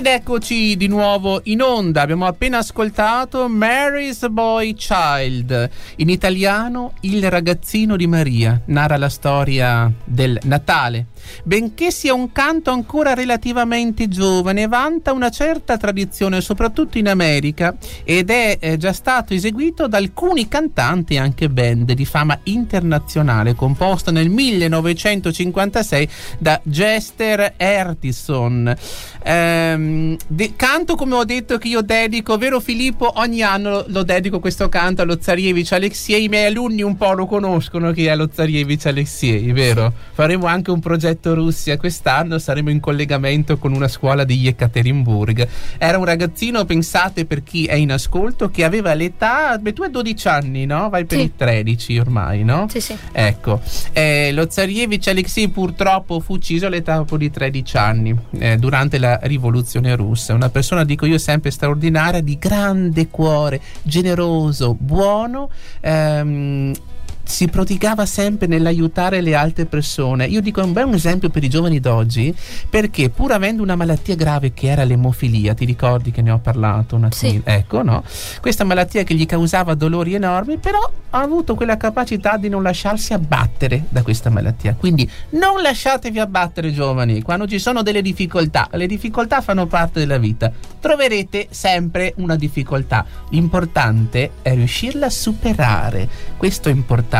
Ed 0.00 0.06
eccoci 0.06 0.78
di 0.78 0.86
nuovo 0.86 1.42
in 1.44 1.60
onda. 1.60 2.00
Abbiamo 2.00 2.24
appena 2.24 2.56
ascoltato 2.56 3.46
Mary's 3.50 4.26
Boy 4.30 4.72
Child, 4.72 5.68
in 5.96 6.08
italiano 6.08 6.94
Il 7.00 7.28
ragazzino 7.28 7.96
di 7.96 8.06
Maria. 8.06 8.58
Narra 8.64 8.96
la 8.96 9.10
storia 9.10 9.92
del 10.02 10.38
Natale. 10.44 11.04
Benché 11.44 11.90
sia 11.90 12.14
un 12.14 12.32
canto 12.32 12.70
ancora 12.70 13.14
relativamente 13.14 14.08
giovane, 14.08 14.68
vanta 14.68 15.12
una 15.12 15.30
certa 15.30 15.76
tradizione, 15.76 16.40
soprattutto 16.40 16.98
in 16.98 17.08
America, 17.08 17.76
ed 18.04 18.30
è 18.30 18.58
eh, 18.60 18.76
già 18.76 18.92
stato 18.92 19.34
eseguito 19.34 19.88
da 19.88 19.96
alcuni 19.96 20.48
cantanti 20.48 21.14
e 21.14 21.18
anche 21.18 21.48
band 21.48 21.92
di 21.92 22.04
fama 22.04 22.38
internazionale, 22.44 23.54
composto 23.54 24.10
nel 24.10 24.28
1956 24.28 26.08
da 26.38 26.60
Jester 26.62 27.54
Ertison. 27.56 28.76
Ehm, 29.22 30.16
de- 30.26 30.52
canto 30.56 30.94
come 30.94 31.14
ho 31.14 31.24
detto 31.24 31.58
che 31.58 31.68
io 31.68 31.82
dedico, 31.82 32.36
vero 32.38 32.60
Filippo? 32.60 33.12
Ogni 33.16 33.42
anno 33.42 33.70
lo, 33.70 33.84
lo 33.88 34.02
dedico 34.02 34.40
questo 34.40 34.68
canto 34.68 35.02
allo 35.02 35.18
Zarievich 35.20 35.72
Alexiei. 35.72 36.24
I 36.24 36.28
miei 36.28 36.46
alunni 36.46 36.82
un 36.82 36.96
po' 36.96 37.12
lo 37.12 37.26
conoscono 37.26 37.92
chi 37.92 38.06
è 38.06 38.16
lo 38.16 38.28
Zarievich 38.32 38.86
Alexiei, 38.86 39.52
vero? 39.52 39.92
Faremo 40.12 40.46
anche 40.46 40.70
un 40.70 40.80
progetto 40.80 41.34
Russia 41.40 41.76
quest'anno, 41.78 42.38
saremo 42.38 42.70
in 42.70 42.80
collegamento 42.80 43.56
con 43.58 43.72
una 43.72 43.88
scuola 43.88 44.24
di 44.24 44.36
Yekaterinburg. 44.40 45.48
Era 45.78 45.98
un 45.98 46.04
ragazzino, 46.04 46.64
pensate 46.64 47.24
per 47.24 47.42
chi 47.42 47.64
è 47.64 47.74
in 47.74 47.92
ascolto, 47.92 48.50
che 48.50 48.64
aveva 48.64 48.92
l'età, 48.94 49.56
beh 49.58 49.72
tu 49.72 49.82
hai 49.82 49.90
12 49.90 50.28
anni, 50.28 50.66
no? 50.66 50.88
Vai 50.90 51.04
per 51.04 51.18
Sì. 51.18 51.24
i 51.24 51.32
13 51.34 51.98
ormai, 51.98 52.44
no? 52.44 52.66
Sì, 52.68 52.80
sì. 52.80 52.96
Ecco, 53.12 53.60
eh, 53.92 54.30
lo 54.32 54.46
Zarievich 54.50 55.08
Alexei 55.08 55.48
purtroppo 55.48 56.20
fu 56.20 56.34
ucciso 56.34 56.66
all'età 56.66 57.04
di 57.10 57.30
13 57.30 57.76
anni 57.76 58.16
eh, 58.38 58.56
durante 58.56 58.98
la 58.98 59.18
rivoluzione 59.22 59.94
russa. 59.96 60.34
Una 60.34 60.50
persona, 60.50 60.84
dico 60.84 61.06
io, 61.06 61.18
sempre 61.18 61.50
straordinaria, 61.50 62.20
di 62.20 62.38
grande 62.38 63.08
cuore, 63.08 63.60
generoso, 63.82 64.74
buono. 64.78 65.50
ehm, 65.80 66.72
si 67.30 67.46
prodigava 67.46 68.04
sempre 68.06 68.48
nell'aiutare 68.48 69.20
le 69.20 69.34
altre 69.34 69.64
persone. 69.64 70.26
Io 70.26 70.40
dico 70.40 70.60
è 70.60 70.64
un 70.64 70.72
bel 70.72 70.92
esempio 70.92 71.30
per 71.30 71.44
i 71.44 71.48
giovani 71.48 71.78
d'oggi 71.78 72.34
perché 72.68 73.08
pur 73.08 73.30
avendo 73.30 73.62
una 73.62 73.76
malattia 73.76 74.16
grave 74.16 74.52
che 74.52 74.66
era 74.66 74.82
l'emofilia, 74.82 75.54
ti 75.54 75.64
ricordi 75.64 76.10
che 76.10 76.22
ne 76.22 76.32
ho 76.32 76.38
parlato 76.38 76.96
un 76.96 77.04
attimino? 77.04 77.42
Ecco, 77.44 77.82
no? 77.82 78.02
Questa 78.40 78.64
malattia 78.64 79.04
che 79.04 79.14
gli 79.14 79.26
causava 79.26 79.74
dolori 79.74 80.14
enormi, 80.14 80.58
però 80.58 80.80
ha 81.10 81.20
avuto 81.20 81.54
quella 81.54 81.76
capacità 81.76 82.36
di 82.36 82.48
non 82.48 82.62
lasciarsi 82.62 83.12
abbattere 83.12 83.84
da 83.88 84.02
questa 84.02 84.28
malattia. 84.28 84.74
Quindi 84.74 85.08
non 85.30 85.62
lasciatevi 85.62 86.18
abbattere 86.18 86.72
giovani, 86.72 87.22
quando 87.22 87.46
ci 87.46 87.60
sono 87.60 87.82
delle 87.82 88.02
difficoltà, 88.02 88.68
le 88.72 88.86
difficoltà 88.86 89.40
fanno 89.40 89.66
parte 89.66 90.00
della 90.00 90.18
vita. 90.18 90.50
Troverete 90.80 91.46
sempre 91.50 92.14
una 92.16 92.36
difficoltà. 92.36 93.04
L'importante 93.30 94.32
è 94.42 94.54
riuscirla 94.54 95.06
a 95.06 95.10
superare. 95.10 96.08
Questo 96.36 96.68
è 96.68 96.72
importante 96.72 97.19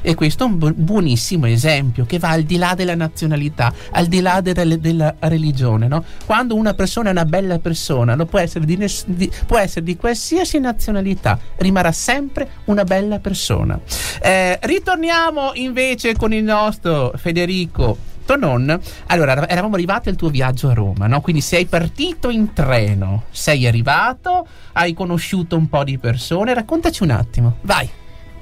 e 0.00 0.14
questo 0.14 0.44
è 0.44 0.46
un 0.46 0.58
bu- 0.58 0.74
buonissimo 0.74 1.46
esempio 1.46 2.04
che 2.04 2.18
va 2.18 2.30
al 2.30 2.42
di 2.42 2.56
là 2.56 2.74
della 2.74 2.94
nazionalità, 2.94 3.72
al 3.92 4.06
di 4.06 4.20
là 4.20 4.40
della, 4.40 4.76
della 4.76 5.14
religione. 5.20 5.88
No? 5.88 6.04
Quando 6.24 6.54
una 6.54 6.74
persona 6.74 7.08
è 7.08 7.12
una 7.12 7.24
bella 7.24 7.58
persona, 7.58 8.16
può, 8.24 8.38
essere 8.38 8.64
di 8.64 8.76
di- 9.06 9.30
può 9.46 9.58
essere 9.58 9.84
di 9.84 9.96
qualsiasi 9.96 10.58
nazionalità, 10.58 11.38
rimarrà 11.56 11.92
sempre 11.92 12.48
una 12.64 12.84
bella 12.84 13.18
persona. 13.18 13.78
Eh, 14.22 14.58
ritorniamo 14.62 15.52
invece 15.54 16.14
con 16.16 16.32
il 16.32 16.44
nostro 16.44 17.12
Federico. 17.16 18.12
Tonon, 18.24 18.80
allora 19.08 19.32
era- 19.32 19.48
eravamo 19.48 19.74
arrivati 19.74 20.08
al 20.08 20.16
tuo 20.16 20.30
viaggio 20.30 20.70
a 20.70 20.72
Roma, 20.72 21.06
no? 21.06 21.20
Quindi 21.20 21.42
sei 21.42 21.66
partito 21.66 22.30
in 22.30 22.54
treno, 22.54 23.24
sei 23.30 23.66
arrivato, 23.66 24.46
hai 24.72 24.94
conosciuto 24.94 25.58
un 25.58 25.68
po' 25.68 25.84
di 25.84 25.98
persone, 25.98 26.54
raccontaci 26.54 27.02
un 27.02 27.10
attimo, 27.10 27.58
vai. 27.60 27.86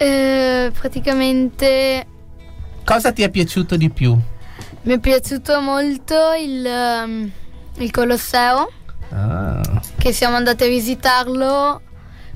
Eh, 0.04 0.72
praticamente 0.72 2.06
Cosa 2.84 3.12
ti 3.12 3.22
è 3.22 3.30
piaciuto 3.30 3.76
di 3.76 3.88
più? 3.88 4.18
mi 4.84 4.94
è 4.94 4.98
piaciuto 4.98 5.60
molto 5.60 6.32
il, 6.32 6.66
ehm, 6.66 7.30
il 7.76 7.90
Colosseo, 7.92 8.72
Ah, 9.12 9.60
che 9.98 10.12
siamo 10.12 10.34
andati 10.34 10.64
a 10.64 10.66
visitarlo 10.66 11.80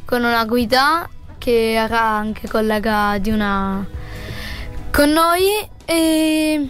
con 0.05 0.23
una 0.23 0.45
guida 0.45 1.09
che 1.39 1.73
era 1.73 2.01
anche 2.03 2.47
collega 2.47 3.19
di 3.19 3.31
una 3.31 3.85
con 4.93 5.11
noi 5.11 5.69
e, 5.85 6.69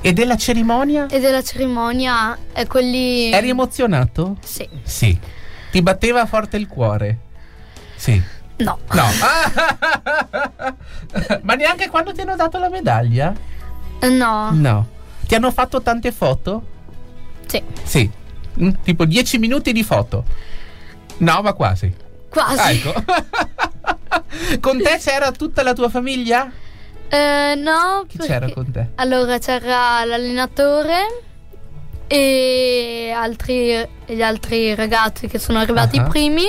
e 0.00 0.12
della 0.12 0.36
cerimonia? 0.36 1.06
e 1.06 1.20
della 1.20 1.42
cerimonia 1.42 2.36
e 2.52 2.66
quelli 2.66 3.30
Eri 3.30 3.50
emozionato? 3.50 4.38
Sì. 4.42 4.68
Sì. 4.82 5.16
Ti 5.70 5.82
batteva 5.82 6.26
forte 6.26 6.56
il 6.56 6.66
cuore? 6.66 7.18
Sì. 7.94 8.20
No. 8.62 8.78
No. 8.92 9.04
Ma 11.42 11.54
neanche 11.54 11.88
quando 11.88 12.12
ti 12.12 12.20
hanno 12.22 12.36
dato 12.36 12.58
la 12.58 12.68
medaglia? 12.68 13.32
No. 14.02 14.50
No. 14.52 14.88
Ti 15.26 15.34
hanno 15.34 15.50
fatto 15.50 15.82
tante 15.82 16.12
foto? 16.12 16.62
Sì. 17.46 17.62
Sì. 17.82 18.10
Mm, 18.62 18.70
Tipo 18.82 19.04
10 19.04 19.38
minuti 19.38 19.72
di 19.72 19.82
foto? 19.82 20.24
No, 21.18 21.40
ma 21.42 21.52
quasi. 21.52 21.92
Quasi. 22.28 22.58
Ah, 22.58 22.70
ecco. 22.72 22.94
con 24.60 24.78
te 24.82 24.98
c'era 24.98 25.30
tutta 25.32 25.62
la 25.62 25.72
tua 25.72 25.88
famiglia? 25.88 26.50
Eh, 27.08 27.54
no, 27.56 28.04
Chi 28.08 28.16
perché- 28.16 28.32
c'era 28.32 28.50
con 28.52 28.70
te? 28.70 28.88
Allora 28.96 29.38
c'era 29.38 30.04
l'allenatore 30.04 31.22
e 32.06 33.12
altri, 33.14 33.86
gli 34.06 34.22
altri 34.22 34.74
ragazzi 34.74 35.28
che 35.28 35.38
sono 35.38 35.58
arrivati 35.58 35.98
Ah. 35.98 36.04
primi 36.04 36.44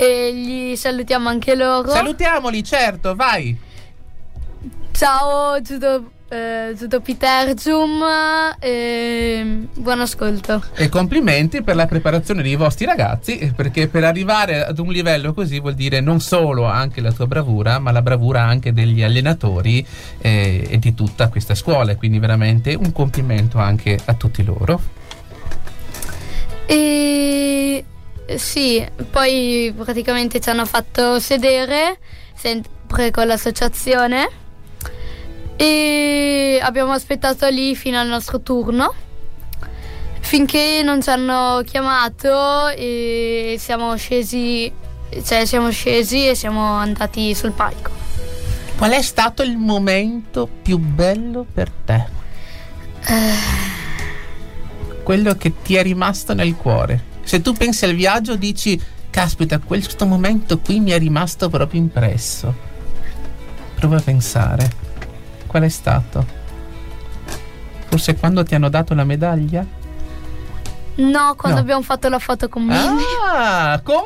e 0.00 0.34
gli 0.34 0.76
salutiamo 0.76 1.28
anche 1.28 1.54
loro. 1.54 1.90
Salutiamoli, 1.90 2.64
certo, 2.64 3.14
vai. 3.14 3.54
Ciao 4.92 5.60
Giudo, 5.60 6.12
eh, 6.30 6.72
Giudo 6.74 7.02
Pitergium 7.02 8.02
e 8.58 9.66
buon 9.74 10.00
ascolto. 10.00 10.64
E 10.74 10.88
complimenti 10.88 11.62
per 11.62 11.76
la 11.76 11.84
preparazione 11.84 12.40
dei 12.40 12.56
vostri 12.56 12.86
ragazzi, 12.86 13.36
eh, 13.36 13.52
perché 13.52 13.88
per 13.88 14.04
arrivare 14.04 14.64
ad 14.64 14.78
un 14.78 14.88
livello 14.90 15.34
così 15.34 15.60
vuol 15.60 15.74
dire 15.74 16.00
non 16.00 16.20
solo 16.20 16.64
anche 16.64 17.02
la 17.02 17.12
tua 17.12 17.26
bravura, 17.26 17.78
ma 17.78 17.92
la 17.92 18.00
bravura 18.00 18.40
anche 18.40 18.72
degli 18.72 19.02
allenatori 19.02 19.86
eh, 20.18 20.66
e 20.66 20.78
di 20.78 20.94
tutta 20.94 21.28
questa 21.28 21.54
scuola. 21.54 21.94
Quindi 21.96 22.18
veramente 22.18 22.72
un 22.74 22.90
complimento 22.92 23.58
anche 23.58 23.98
a 24.02 24.14
tutti 24.14 24.42
loro. 24.42 24.80
E 26.64 27.84
sì, 28.36 28.86
poi 29.10 29.72
praticamente 29.76 30.40
ci 30.40 30.50
hanno 30.50 30.64
fatto 30.64 31.18
sedere 31.18 31.98
sempre 32.34 33.10
con 33.10 33.26
l'associazione 33.26 34.28
e 35.56 36.58
abbiamo 36.62 36.92
aspettato 36.92 37.48
lì 37.48 37.74
fino 37.76 37.98
al 37.98 38.06
nostro 38.08 38.40
turno 38.40 38.94
finché 40.20 40.82
non 40.84 41.02
ci 41.02 41.10
hanno 41.10 41.62
chiamato 41.66 42.68
e 42.68 43.56
siamo 43.58 43.96
scesi, 43.96 44.72
cioè 45.24 45.44
siamo 45.44 45.70
scesi 45.70 46.28
e 46.28 46.34
siamo 46.34 46.62
andati 46.62 47.34
sul 47.34 47.50
palco. 47.50 47.90
Qual 48.76 48.92
è 48.92 49.02
stato 49.02 49.42
il 49.42 49.56
momento 49.56 50.48
più 50.62 50.78
bello 50.78 51.44
per 51.52 51.70
te? 51.70 52.04
Quello 55.02 55.34
che 55.34 55.52
ti 55.62 55.74
è 55.74 55.82
rimasto 55.82 56.32
nel 56.32 56.54
cuore. 56.54 57.09
Se 57.30 57.40
tu 57.42 57.52
pensi 57.52 57.84
al 57.84 57.94
viaggio 57.94 58.34
dici, 58.34 58.76
caspita, 59.08 59.60
questo 59.60 60.04
momento 60.04 60.58
qui 60.58 60.80
mi 60.80 60.90
è 60.90 60.98
rimasto 60.98 61.48
proprio 61.48 61.78
impresso. 61.80 62.52
Prova 63.76 63.98
a 63.98 64.00
pensare. 64.00 64.68
Qual 65.46 65.62
è 65.62 65.68
stato? 65.68 66.26
Forse 67.86 68.16
quando 68.16 68.42
ti 68.42 68.56
hanno 68.56 68.68
dato 68.68 68.94
la 68.94 69.04
medaglia? 69.04 69.64
No, 70.96 71.34
quando 71.36 71.58
No. 71.58 71.62
abbiamo 71.62 71.82
fatto 71.82 72.08
la 72.08 72.18
foto 72.18 72.48
con 72.48 72.64
Minnie. 72.64 73.04
Ah, 73.24 73.80
con, 73.84 74.02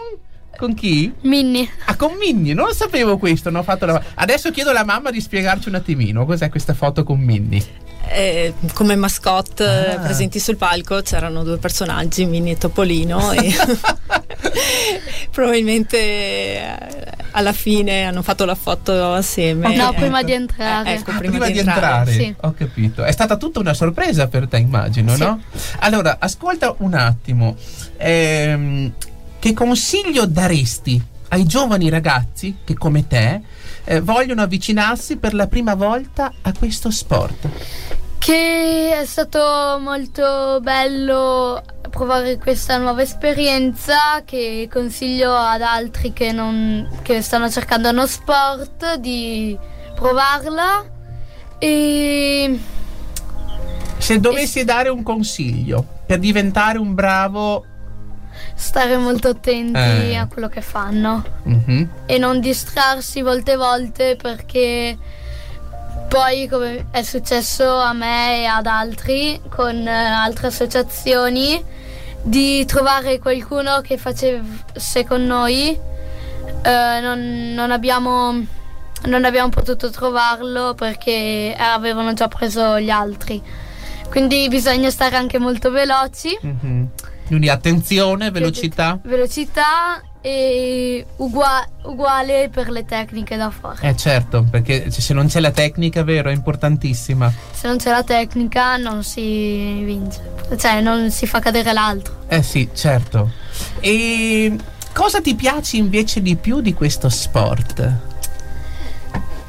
con 0.59 0.75
chi? 0.75 1.11
Minnie. 1.23 1.67
Ah, 1.87 1.97
con 1.97 2.17
Minnie, 2.21 2.53
non 2.53 2.75
sapevo 2.75 3.17
questo. 3.17 3.49
non 3.49 3.61
ho 3.63 3.65
fatto 3.65 3.87
la... 3.87 4.03
Adesso 4.17 4.51
chiedo 4.51 4.69
alla 4.69 4.85
mamma 4.85 5.11
di 5.11 5.23
spiegarci 5.23 5.71
un 5.71 5.77
attimino 5.77 6.27
cos'è 6.27 6.51
questa 6.51 6.75
foto 6.75 7.05
con 7.05 7.21
Minnie. 7.21 7.65
Eh, 8.09 8.55
come 8.75 8.95
mascotte 8.97 9.65
Ah. 9.97 9.99
presenti 9.99 10.39
sul 10.39 10.57
palco 10.57 11.01
c'erano 11.03 11.43
due 11.43 11.57
personaggi, 11.59 12.25
Minnie 12.27 12.53
e 12.53 12.59
Topolino, 12.59 13.33
e 13.33 13.53
probabilmente 15.31 15.99
eh, 15.99 17.13
alla 17.33 17.53
fine 17.53 18.05
hanno 18.05 18.23
fatto 18.23 18.45
la 18.45 18.55
foto 18.55 19.13
assieme. 19.13 19.75
No, 19.77 19.91
Ecco. 19.91 19.95
prima 20.01 20.23
di 20.23 20.33
entrare. 20.33 20.91
Eh, 20.91 20.95
ecco, 20.95 21.11
Ah, 21.11 21.17
prima, 21.19 21.49
di 21.51 21.59
entrare. 21.59 22.13
Sì. 22.13 22.35
Ho 22.41 22.53
capito. 22.57 23.03
È 23.05 23.11
stata 23.13 23.37
tutta 23.37 23.59
una 23.61 23.75
sorpresa 23.75 24.29
per 24.29 24.47
te, 24.49 24.59
immagino, 24.59 25.15
Sì. 25.15 25.23
no? 25.23 25.43
Allora, 25.81 26.17
ascolta 26.21 26.75
un 26.79 26.95
attimo. 26.95 27.57
Ehm, 27.97 28.93
che 29.39 29.53
consiglio 29.53 30.27
daresti 30.27 31.03
ai 31.29 31.45
giovani 31.47 31.89
ragazzi 31.91 32.59
che 32.65 32.75
come 32.75 33.07
te 33.07 33.41
eh, 33.85 34.01
vogliono 34.01 34.43
avvicinarsi 34.43 35.17
per 35.17 35.35
la 35.35 35.47
prima 35.47 35.75
volta 35.75 36.33
a 36.43 36.53
questo 36.53 36.91
sport? 36.91 37.49
Che 38.19 38.99
è 38.99 39.05
stato 39.05 39.79
molto 39.81 40.59
bello 40.61 41.63
provare 41.91 42.39
questa 42.39 42.79
nuova 42.79 43.03
esperienza 43.03 44.23
che 44.25 44.69
consiglio 44.73 45.33
ad 45.33 45.63
altri 45.63 46.13
che, 46.13 46.33
non, 46.33 46.89
che 47.03 47.23
stanno 47.23 47.49
cercando 47.49 47.91
uno 47.91 48.07
sport 48.07 48.97
di 48.97 49.57
provarla 49.95 50.85
e 51.59 52.59
Se 53.99 54.19
dovessi 54.19 54.65
dare 54.65 54.89
un 54.89 55.03
consiglio 55.03 55.87
per 56.07 56.19
diventare 56.19 56.79
un 56.79 56.95
bravo... 56.95 57.67
stare 58.55 58.97
molto 58.97 59.29
attenti 59.29 59.79
Eh. 59.79 60.17
a 60.17 60.27
quello 60.27 60.49
che 60.49 60.61
fanno 60.61 61.23
Mhm. 61.45 61.89
e 62.07 62.19
non 62.19 62.41
distrarsi 62.41 63.23
volte 63.23 63.57
volte 63.57 64.17
perché 64.17 64.97
poi 66.09 66.47
come 66.49 66.87
è 66.91 67.03
successo 67.03 67.69
a 67.79 67.93
me 67.93 68.43
e 68.43 68.45
ad 68.45 68.67
altri 68.67 69.41
con 69.49 69.87
eh, 69.87 69.91
altre 69.91 70.49
associazioni 70.49 71.63
di 72.23 72.65
trovare 72.67 73.19
qualcuno 73.19 73.81
che 73.81 73.97
facesse 73.99 75.05
con 75.07 75.25
noi 75.27 75.79
eh, 76.63 77.01
non, 77.01 77.53
non 77.55 77.71
abbiamo 77.71 78.33
non 79.07 79.25
abbiamo 79.27 79.51
potuto 79.51 79.91
trovarlo 79.91 80.73
perché 80.75 81.55
avevano 81.59 82.15
già 82.15 82.29
preso 82.29 82.81
gli 82.81 82.89
altri 82.91 83.43
quindi 84.09 84.47
bisogna 84.49 84.91
stare 84.91 85.17
anche 85.17 85.39
molto 85.39 85.71
veloci 85.71 86.39
Mhm. 86.41 86.89
Quindi 87.27 87.49
attenzione, 87.49 88.31
velocità. 88.31 88.99
velocità 89.03 90.01
e 90.21 91.05
ugua- 91.17 91.67
uguale 91.83 92.49
per 92.51 92.71
le 92.71 92.85
tecniche 92.85 93.37
da 93.37 93.51
fare. 93.51 93.89
Eh 93.89 93.97
certo, 93.97 94.45
perché 94.51 94.91
se 94.91 95.13
non 95.13 95.27
c'è 95.27 95.41
la 95.41 95.51
tecnica, 95.51 96.03
vero, 96.03 96.31
è 96.31 96.33
importantissima. 96.33 97.33
Se 97.51 97.67
non 97.69 97.77
c'è 97.79 97.91
la 97.91 98.03
tecnica 98.03 98.77
non 98.77 99.03
si 99.03 99.83
vince, 99.85 100.21
cioè 100.57 100.81
non 100.81 101.11
si 101.11 101.27
fa 101.27 101.41
cadere 101.41 101.73
l'altro. 101.73 102.25
Eh 102.29 102.43
sì, 102.43 102.69
certo. 102.75 103.33
E 103.81 104.57
cosa 104.95 105.21
ti 105.21 105.35
piace 105.35 105.77
invece 105.77 106.23
di 106.23 106.37
più 106.37 106.61
di 106.61 106.73
questo 106.73 107.09
sport? 107.09 107.93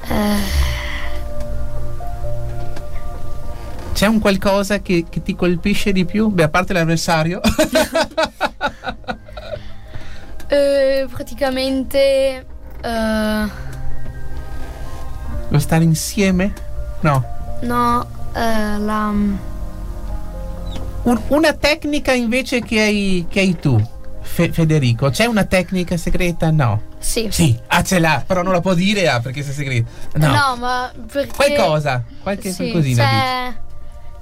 Eh, 0.07 0.38
C'è 3.96 4.08
un 4.08 4.20
qualcosa 4.20 4.82
che, 4.82 5.06
che 5.10 5.22
ti 5.24 5.36
colpisce 5.36 5.93
di 5.93 6.04
più? 6.04 6.28
Beh, 6.28 6.43
a 6.43 6.50
parte 6.50 6.74
l'avversario. 6.74 7.39
eh, 10.50 11.08
praticamente 11.10 12.46
eh, 12.82 13.43
Lo 15.48 15.60
stare 15.60 15.86
insieme? 15.86 16.52
No. 17.00 17.24
no, 17.62 18.06
eh, 18.36 18.78
la, 18.80 19.08
Un- 21.04 21.22
una 21.30 21.54
tecnica 21.54 22.12
invece 22.12 22.62
che 22.62 22.82
hai, 22.82 23.26
che 23.30 23.39
hai 23.39 23.58
tu, 23.58 23.82
Fe- 24.22 24.52
Federico. 24.52 25.10
C'è 25.10 25.24
una 25.26 25.46
tecnica 25.46 25.96
segreta? 25.96 26.52
No. 26.52 26.82
sì. 27.00 27.30
Sì, 27.32 27.58
ah 27.68 27.82
ce 27.82 28.00
l'ha, 28.00 28.22
però 28.28 28.41
non 28.41 28.52
la 28.52 28.60
può 28.60 28.74
dire 28.74 29.08
ah, 29.08 29.22
perché 29.22 29.41
se 29.41 29.52
è 29.52 29.54
segreta. 29.54 29.88
No. 30.16 30.28
No, 30.28 30.56
ma 30.58 30.91
perché 31.10 31.34
Qualcosa, 31.34 32.04
qualche 32.22 32.52
sì, 32.52 32.72
qualcosina. 32.72 33.04
dici. 33.06 33.64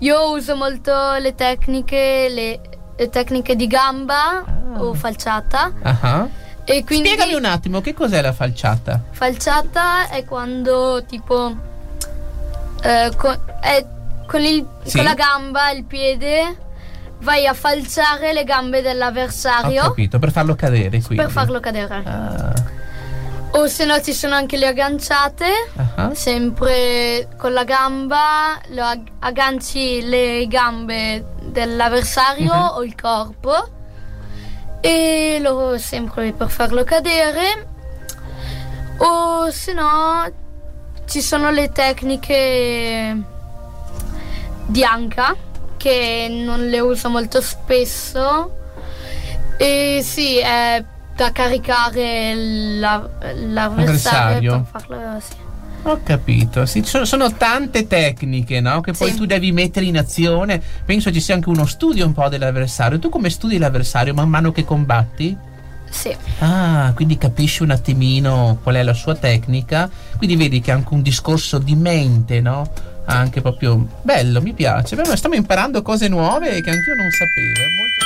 Io 0.03 0.31
uso 0.31 0.55
molto 0.55 1.13
le 1.15 1.33
tecniche, 1.35 2.27
le, 2.29 2.59
le 2.95 3.09
tecniche 3.09 3.55
di 3.55 3.67
gamba 3.67 4.43
o 4.77 4.93
falciata 4.93 5.71
Ah 5.81 5.97
ah. 6.01 6.27
e 6.65 6.83
quindi 6.83 7.09
Spiegami 7.09 7.35
un 7.35 7.45
attimo, 7.45 7.79
che 7.81 7.93
cos'è 7.93 8.21
la 8.21 8.33
falciata? 8.33 8.99
Falciata 9.11 10.09
è 10.09 10.25
quando 10.25 11.03
tipo 11.07 11.55
eh, 12.81 13.11
con, 13.15 13.37
è 13.61 13.85
con, 14.27 14.41
il- 14.41 14.65
Sì. 14.83 14.97
con 14.97 15.05
la 15.05 15.13
gamba 15.13 15.69
e 15.71 15.75
il 15.77 15.83
piede 15.85 16.57
vai 17.19 17.47
a 17.47 17.53
falciare 17.53 18.33
le 18.33 18.43
gambe 18.43 18.79
Ho 18.79 18.81
dell'avversario 18.81 19.81
capito, 19.83 20.19
per 20.19 20.31
farlo 20.31 20.55
cadere 20.55 20.89
quindi. 21.01 21.15
per 21.15 21.29
farlo 21.31 21.59
cadere. 21.61 22.01
Ah, 22.05 22.53
O 23.55 23.67
se 23.67 23.85
no 23.85 24.01
ci 24.01 24.13
sono 24.13 24.33
anche 24.33 24.57
le 24.57 24.65
agganciate, 24.67 25.45
ah. 25.95 26.13
sempre 26.15 27.27
con 27.37 27.53
la 27.53 27.63
gamba 27.63 28.59
lo 28.69 28.83
ag- 28.83 29.11
agganci 29.19 30.01
le 30.07 30.47
gambe 30.47 31.23
dell'avversario 31.39 32.51
Mhm. 32.51 32.69
o 32.75 32.83
il 32.83 32.95
corpo 32.99 33.67
e 34.81 35.37
lo 35.39 35.77
sempre 35.77 36.31
per 36.33 36.49
farlo 36.49 36.83
cadere. 36.83 37.67
O 38.97 39.51
se 39.51 39.73
no 39.73 40.31
ci 41.05 41.21
sono 41.21 41.51
le 41.51 41.71
tecniche 41.71 43.15
di 44.65 44.83
anca 44.83 45.35
che 45.77 46.27
non 46.29 46.69
le 46.69 46.79
uso 46.79 47.07
molto 47.09 47.39
spesso. 47.39 48.57
E 49.57 50.01
sì, 50.03 50.37
è 50.39 50.83
da 51.15 51.31
caricare 51.31 52.33
la- 52.79 53.09
l'avversario 53.47 54.65
farlo 54.69 54.97
sì. 55.19 55.33
Ho 55.85 55.99
capito, 56.01 56.65
sì, 56.65 56.81
sono, 56.85 57.03
sono 57.03 57.33
tante 57.35 57.87
tecniche 57.87 58.61
no? 58.61 58.79
che 58.79 58.93
poi 58.93 59.09
Sì. 59.11 59.17
tu 59.17 59.25
devi 59.25 59.51
mettere 59.51 59.85
in 59.85 59.97
azione. 59.97 60.61
Penso 60.85 61.11
ci 61.11 61.19
sia 61.19 61.35
anche 61.35 61.49
uno 61.49 61.65
studio 61.65 62.05
un 62.05 62.13
po' 62.13 62.29
dell'avversario. 62.29 62.99
Tu 62.99 63.09
come 63.09 63.29
studi 63.29 63.57
l'avversario 63.57 64.13
man 64.13 64.29
mano 64.29 64.53
che 64.53 64.63
combatti? 64.63 65.35
Sì. 65.89 66.15
Ah, 66.39 66.93
quindi 66.95 67.17
capisci 67.17 67.63
un 67.63 67.71
attimino 67.71 68.59
qual 68.63 68.75
è 68.75 68.83
la 68.83 68.93
sua 68.93 69.15
tecnica. 69.15 69.89
Quindi 70.15 70.37
vedi 70.37 70.61
che 70.61 70.71
è 70.71 70.73
anche 70.73 70.93
un 70.93 71.01
discorso 71.01 71.57
di 71.59 71.75
mente, 71.75 72.39
no? 72.39 72.65
Anche 73.05 73.41
proprio 73.41 73.85
bello, 74.03 74.41
mi 74.41 74.53
piace. 74.53 74.95
Beh, 74.95 75.17
stiamo 75.17 75.35
imparando 75.35 75.81
cose 75.81 76.07
nuove 76.07 76.61
che 76.61 76.69
anch'io 76.69 76.95
non 76.95 77.11
sapevo. 77.11 77.59
È 77.59 77.75
molto... 77.75 78.05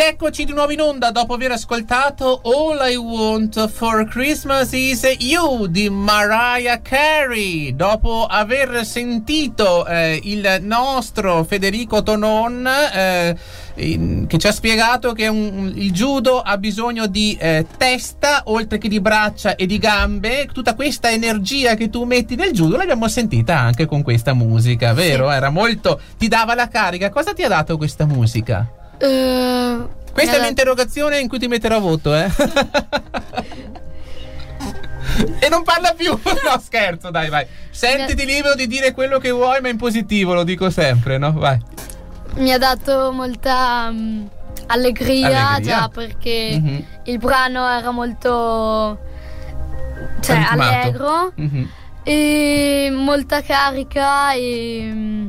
Ed 0.00 0.04
eccoci 0.04 0.44
di 0.44 0.52
nuovo 0.52 0.70
in 0.70 0.80
onda 0.80 1.10
dopo 1.10 1.34
aver 1.34 1.50
ascoltato 1.50 2.40
All 2.44 2.88
I 2.88 2.94
Want 2.94 3.68
for 3.68 4.06
Christmas 4.06 4.70
is 4.70 5.02
You 5.18 5.66
di 5.66 5.90
Mariah 5.90 6.80
Carey. 6.80 7.74
Dopo 7.74 8.24
aver 8.24 8.86
sentito 8.86 9.84
eh, 9.88 10.20
il 10.22 10.58
nostro 10.60 11.42
Federico 11.42 12.04
Tonon 12.04 12.64
eh, 12.94 13.36
in- 13.74 14.26
che 14.28 14.38
ci 14.38 14.46
ha 14.46 14.52
spiegato 14.52 15.12
che 15.14 15.26
un- 15.26 15.72
il 15.74 15.90
judo 15.90 16.42
ha 16.42 16.56
bisogno 16.58 17.08
di 17.08 17.36
eh, 17.40 17.66
testa 17.76 18.42
oltre 18.44 18.78
che 18.78 18.86
di 18.86 19.00
braccia 19.00 19.56
e 19.56 19.66
di 19.66 19.78
gambe. 19.78 20.48
Tutta 20.52 20.76
questa 20.76 21.10
energia 21.10 21.74
che 21.74 21.90
tu 21.90 22.04
metti 22.04 22.36
nel 22.36 22.52
judo 22.52 22.76
l'abbiamo 22.76 23.08
sentita 23.08 23.58
anche 23.58 23.86
con 23.86 24.02
questa 24.02 24.32
musica, 24.32 24.92
vero? 24.92 25.28
Era 25.28 25.50
molto. 25.50 26.00
ti 26.16 26.28
dava 26.28 26.54
la 26.54 26.68
carica. 26.68 27.10
Cosa 27.10 27.32
ti 27.32 27.42
ha 27.42 27.48
dato 27.48 27.76
questa 27.76 28.06
musica? 28.06 28.77
Eh, 28.98 29.86
Questa 30.12 30.36
è 30.36 30.40
l'interrogazione 30.40 31.18
in 31.20 31.28
cui 31.28 31.38
ti 31.38 31.46
metterò 31.48 31.76
a 31.76 31.80
voto, 31.80 32.14
eh? 32.14 32.28
e 35.40 35.48
non 35.48 35.62
parla 35.62 35.92
più. 35.96 36.10
No, 36.44 36.58
scherzo, 36.60 37.10
dai, 37.10 37.28
vai. 37.28 37.46
Sentiti 37.70 38.24
libero 38.24 38.54
di 38.54 38.66
dire 38.66 38.92
quello 38.92 39.18
che 39.18 39.30
vuoi, 39.30 39.60
ma 39.60 39.68
in 39.68 39.76
positivo, 39.76 40.34
lo 40.34 40.44
dico 40.44 40.70
sempre, 40.70 41.18
no? 41.18 41.32
Vai. 41.32 41.58
mi 42.36 42.52
ha 42.52 42.58
dato 42.58 43.10
molta 43.12 43.90
mm, 43.90 44.24
allegria, 44.66 45.48
Allegria? 45.50 45.60
già 45.60 45.88
perché 45.88 46.58
Mhm. 46.60 46.84
il 47.04 47.18
brano 47.18 47.66
era 47.68 47.90
molto 47.90 48.98
cioè, 50.20 50.36
Ritmato. 50.36 50.62
allegro 50.62 51.32
Mhm. 51.36 51.68
e 52.04 52.90
molta 52.92 53.42
carica 53.42 54.32
e 54.34 54.88
mm, 54.92 55.28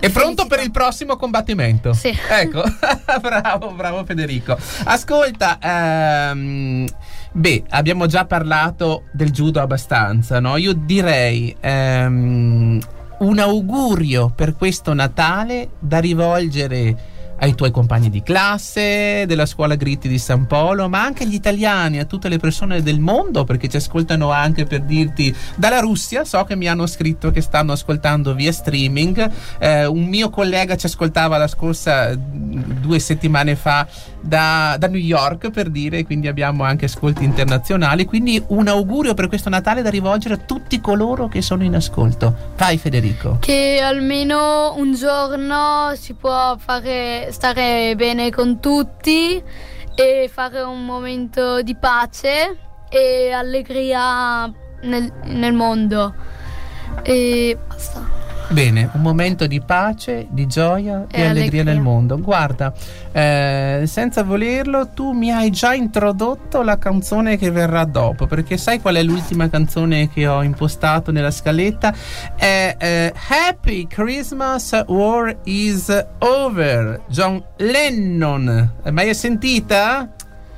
È 0.00 0.08
pronto 0.08 0.46
per 0.46 0.60
il 0.60 0.70
prossimo 0.70 1.16
combattimento? 1.16 1.92
Sì. 1.92 2.16
Ecco, 2.30 2.62
bravo, 3.20 3.72
bravo 3.72 4.02
Federico. 4.06 4.56
Ascolta, 4.84 5.58
ehm, 5.60 6.88
beh, 7.32 7.64
abbiamo 7.68 8.06
già 8.06 8.24
parlato 8.24 9.04
del 9.12 9.30
judo 9.30 9.60
abbastanza, 9.60 10.40
no? 10.40 10.56
Io 10.56 10.72
direi 10.72 11.54
ehm, 11.60 12.80
un 13.18 13.38
augurio 13.38 14.32
per 14.34 14.56
questo 14.56 14.94
Natale 14.94 15.72
da 15.78 15.98
rivolgere 15.98 16.96
ai 17.40 17.54
tuoi 17.54 17.70
compagni 17.70 18.10
di 18.10 18.22
classe 18.22 19.24
della 19.26 19.46
scuola 19.46 19.74
Gritti 19.74 20.08
di 20.08 20.18
San 20.18 20.46
Polo, 20.46 20.88
ma 20.88 21.02
anche 21.02 21.24
agli 21.24 21.34
italiani, 21.34 21.98
a 21.98 22.04
tutte 22.04 22.28
le 22.28 22.38
persone 22.38 22.82
del 22.82 23.00
mondo, 23.00 23.44
perché 23.44 23.68
ci 23.68 23.76
ascoltano 23.76 24.30
anche 24.30 24.64
per 24.64 24.82
dirti 24.82 25.34
dalla 25.56 25.80
Russia. 25.80 26.24
So 26.24 26.44
che 26.44 26.54
mi 26.54 26.68
hanno 26.68 26.86
scritto 26.86 27.30
che 27.30 27.40
stanno 27.40 27.72
ascoltando 27.72 28.34
via 28.34 28.52
streaming. 28.52 29.30
Eh, 29.58 29.86
un 29.86 30.04
mio 30.04 30.28
collega 30.30 30.76
ci 30.76 30.86
ascoltava 30.86 31.38
la 31.38 31.48
scorsa 31.48 32.10
mm, 32.16 32.80
due 32.80 32.98
settimane 32.98 33.56
fa 33.56 33.86
da, 34.20 34.76
da 34.78 34.86
New 34.86 35.00
York 35.00 35.50
per 35.50 35.70
dire, 35.70 36.04
quindi 36.04 36.28
abbiamo 36.28 36.64
anche 36.64 36.84
ascolti 36.84 37.24
internazionali. 37.24 38.04
Quindi 38.04 38.42
un 38.48 38.68
augurio 38.68 39.14
per 39.14 39.28
questo 39.28 39.48
Natale 39.48 39.82
da 39.82 39.90
rivolgere 39.90 40.34
a 40.34 40.38
tutti 40.38 40.80
coloro 40.80 41.28
che 41.28 41.40
sono 41.40 41.64
in 41.64 41.74
ascolto. 41.74 42.48
Vai, 42.56 42.76
Federico. 42.76 43.38
che 43.40 43.80
almeno 43.82 44.74
un 44.76 44.94
giorno 44.94 45.92
si 45.94 46.12
può 46.12 46.56
fare 46.58 47.29
stare 47.30 47.94
bene 47.96 48.30
con 48.30 48.60
tutti 48.60 49.42
e 49.94 50.30
fare 50.32 50.60
un 50.62 50.84
momento 50.84 51.62
di 51.62 51.74
pace 51.74 52.56
e 52.88 53.30
allegria 53.30 54.46
nel, 54.82 55.12
nel 55.24 55.52
mondo. 55.52 56.14
E 57.02 57.56
basta 57.68 58.19
Bene, 58.50 58.90
un 58.94 59.00
momento 59.00 59.46
di 59.46 59.60
pace, 59.60 60.26
di 60.28 60.48
gioia 60.48 61.06
e, 61.08 61.22
allegria, 61.22 61.30
allegria. 61.30 61.62
nel 61.62 61.80
mondo. 61.80 62.18
Guarda, 62.18 62.72
eh, 63.12 63.84
senza 63.86 64.24
volerlo, 64.24 64.88
tu 64.88 65.12
mi 65.12 65.30
hai 65.30 65.50
già 65.50 65.72
introdotto 65.72 66.62
la 66.62 66.76
canzone 66.76 67.38
che 67.38 67.52
verrà 67.52 67.84
dopo, 67.84 68.26
perché 68.26 68.56
sai 68.56 68.80
qual 68.80 68.96
è 68.96 69.04
l'ultima 69.04 69.48
canzone 69.48 70.10
che 70.10 70.26
ho 70.26 70.42
impostato 70.42 71.12
nella 71.12 71.30
scaletta? 71.30 71.94
È 72.34 72.74
eh, 72.76 73.14
Happy 73.28 73.86
Christmas 73.86 74.82
War 74.88 75.38
is 75.44 76.06
Over, 76.18 77.02
John 77.06 77.40
Lennon. 77.56 78.72
Mai 78.90 79.14
sentita? 79.14 80.08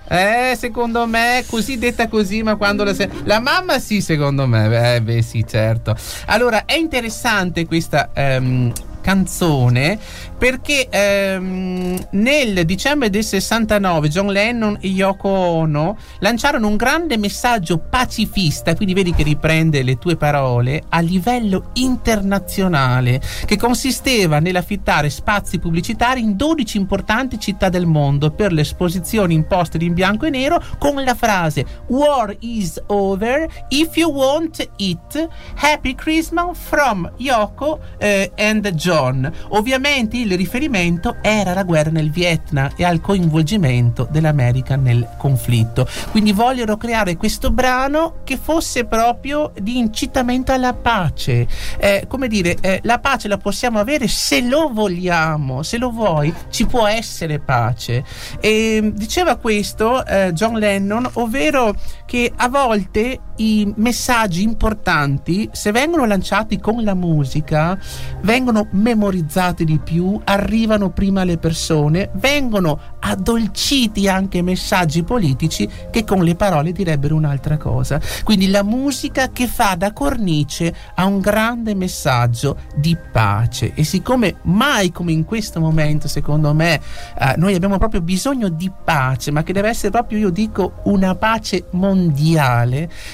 Eh, 0.08 0.54
secondo 0.58 1.06
me, 1.06 1.44
così 1.48 1.78
detta 1.78 2.08
così, 2.08 2.42
ma 2.42 2.56
quando 2.56 2.84
la, 2.84 2.92
se- 2.92 3.08
la 3.24 3.40
mamma 3.40 3.78
sì, 3.78 4.00
secondo 4.00 4.46
me, 4.46 4.94
eh, 4.96 5.00
beh, 5.00 5.22
sì, 5.22 5.44
certo. 5.46 5.96
Allora, 6.26 6.64
è 6.64 6.74
interessante 6.74 7.66
questa 7.66 8.10
ehm, 8.12 8.72
canzone 9.00 9.98
perché 10.42 10.88
ehm, 10.90 12.08
nel 12.10 12.64
dicembre 12.64 13.10
del 13.10 13.22
69 13.22 14.08
John 14.08 14.26
Lennon 14.26 14.76
e 14.80 14.88
Yoko 14.88 15.28
Ono 15.28 15.96
lanciarono 16.18 16.66
un 16.66 16.74
grande 16.74 17.16
messaggio 17.16 17.78
pacifista, 17.78 18.74
quindi 18.74 18.92
vedi 18.92 19.14
che 19.14 19.22
riprende 19.22 19.84
le 19.84 19.98
tue 19.98 20.16
parole, 20.16 20.82
a 20.88 20.98
livello 20.98 21.70
internazionale, 21.74 23.20
che 23.44 23.56
consisteva 23.56 24.40
nell'affittare 24.40 25.10
spazi 25.10 25.60
pubblicitari 25.60 26.20
in 26.20 26.34
12 26.34 26.76
importanti 26.76 27.38
città 27.38 27.68
del 27.68 27.86
mondo 27.86 28.32
per 28.32 28.52
le 28.52 28.62
esposizioni 28.62 29.34
in 29.34 29.46
poster 29.46 29.80
in 29.82 29.94
bianco 29.94 30.26
e 30.26 30.30
nero 30.30 30.60
con 30.76 31.00
la 31.04 31.14
frase 31.14 31.64
War 31.86 32.34
is 32.40 32.82
over, 32.88 33.46
if 33.68 33.94
you 33.94 34.10
want 34.10 34.68
it, 34.78 35.28
Happy 35.54 35.94
Christmas 35.94 36.58
from 36.58 37.08
Yoko 37.18 37.78
eh, 37.98 38.32
and 38.34 38.68
John. 38.70 39.32
Ovviamente 39.50 40.16
il 40.16 40.30
riferimento 40.36 41.16
era 41.20 41.54
la 41.54 41.62
guerra 41.62 41.90
nel 41.90 42.10
Vietnam 42.10 42.70
e 42.76 42.84
al 42.84 43.00
coinvolgimento 43.00 44.06
dell'America 44.10 44.76
nel 44.76 45.08
conflitto. 45.18 45.86
Quindi 46.10 46.32
vogliono 46.32 46.76
creare 46.76 47.16
questo 47.16 47.50
brano 47.50 48.16
che 48.24 48.36
fosse 48.36 48.84
proprio 48.84 49.52
di 49.60 49.78
incitamento 49.78 50.52
alla 50.52 50.74
pace. 50.74 51.46
Eh, 51.78 52.04
come 52.08 52.28
dire, 52.28 52.56
eh, 52.60 52.80
la 52.82 52.98
pace 52.98 53.28
la 53.28 53.38
possiamo 53.38 53.78
avere 53.78 54.08
se 54.08 54.40
lo 54.40 54.70
vogliamo, 54.72 55.62
se 55.62 55.78
lo 55.78 55.90
vuoi, 55.90 56.32
ci 56.50 56.66
può 56.66 56.86
essere 56.86 57.38
pace. 57.38 58.04
E 58.40 58.92
diceva 58.94 59.36
questo 59.36 60.04
eh, 60.04 60.32
John 60.32 60.58
Lennon, 60.58 61.08
ovvero 61.14 61.74
che 62.12 62.30
a 62.36 62.50
volte 62.50 63.20
i 63.36 63.72
messaggi 63.76 64.42
importanti, 64.42 65.48
se 65.50 65.72
vengono 65.72 66.04
lanciati 66.04 66.60
con 66.60 66.84
la 66.84 66.92
musica, 66.92 67.78
vengono 68.20 68.66
memorizzati 68.72 69.64
di 69.64 69.78
più, 69.78 70.20
arrivano 70.22 70.90
prima 70.90 71.22
alle 71.22 71.38
persone, 71.38 72.10
vengono 72.16 72.78
addolciti 73.00 74.08
anche 74.08 74.42
messaggi 74.42 75.02
politici 75.02 75.66
che 75.90 76.04
con 76.04 76.22
le 76.22 76.34
parole 76.34 76.72
direbbero 76.72 77.16
un'altra 77.16 77.56
cosa. 77.56 77.98
Quindi 78.22 78.50
la 78.50 78.62
musica 78.62 79.30
che 79.30 79.46
fa 79.46 79.74
da 79.74 79.94
cornice 79.94 80.74
a 80.96 81.06
un 81.06 81.20
grande 81.20 81.74
messaggio 81.74 82.58
di 82.76 82.94
pace. 83.10 83.72
E 83.74 83.84
siccome 83.84 84.36
mai 84.42 84.92
come 84.92 85.12
in 85.12 85.24
questo 85.24 85.60
momento, 85.60 86.08
secondo 86.08 86.52
me, 86.52 86.78
eh, 87.18 87.34
noi 87.38 87.54
abbiamo 87.54 87.78
proprio 87.78 88.02
bisogno 88.02 88.50
di 88.50 88.70
pace, 88.84 89.30
ma 89.30 89.42
che 89.42 89.54
deve 89.54 89.70
essere 89.70 89.90
proprio, 89.90 90.18
io 90.18 90.30
dico, 90.30 90.74
una 90.84 91.14
pace 91.14 91.64
mondiale. 91.70 92.00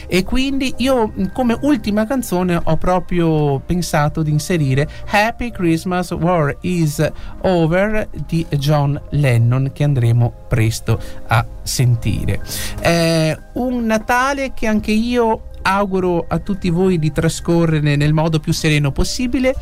E 0.07 0.25
quindi 0.25 0.75
io 0.79 1.13
mh, 1.15 1.33
come 1.33 1.57
ultima 1.63 2.07
canzone 2.07 2.61
ho 2.63 2.77
proprio 2.77 3.59
pensato 3.61 4.23
di 4.23 4.31
inserire 4.31 4.89
Happy 5.11 5.51
Christmas 5.51 6.11
War 6.11 6.57
is 6.63 7.07
Over 7.43 8.09
di 8.27 8.47
John 8.51 9.01
Lennon 9.11 9.71
che 9.73 9.85
andremo 9.85 10.33
presto 10.49 11.01
a 11.27 11.45
sentire. 11.63 12.41
È 12.81 13.37
un 13.55 13.85
Natale 13.85 14.53
che 14.55 14.67
anche 14.67 14.93
io 14.93 15.43
auguro 15.63 16.25
a 16.27 16.39
tutti 16.39 16.71
voi 16.71 16.99
di 16.99 17.13
trascorrere 17.13 17.97
nel 17.97 18.13
modo 18.13 18.41
più 18.41 18.53
sereno 18.53 18.91
possibile, 18.91 19.55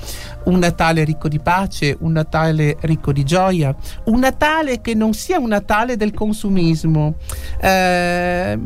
un 0.44 0.58
Natale 0.58 1.04
ricco 1.04 1.28
di 1.28 1.40
pace, 1.40 1.96
un 2.00 2.12
Natale 2.12 2.76
ricco 2.80 3.12
di 3.12 3.24
gioia, 3.24 3.74
un 4.04 4.20
Natale 4.20 4.80
che 4.80 4.94
non 4.94 5.12
sia 5.14 5.38
un 5.38 5.48
Natale 5.48 5.96
del 5.96 6.14
consumismo. 6.14 7.16
Eh, 7.60 8.58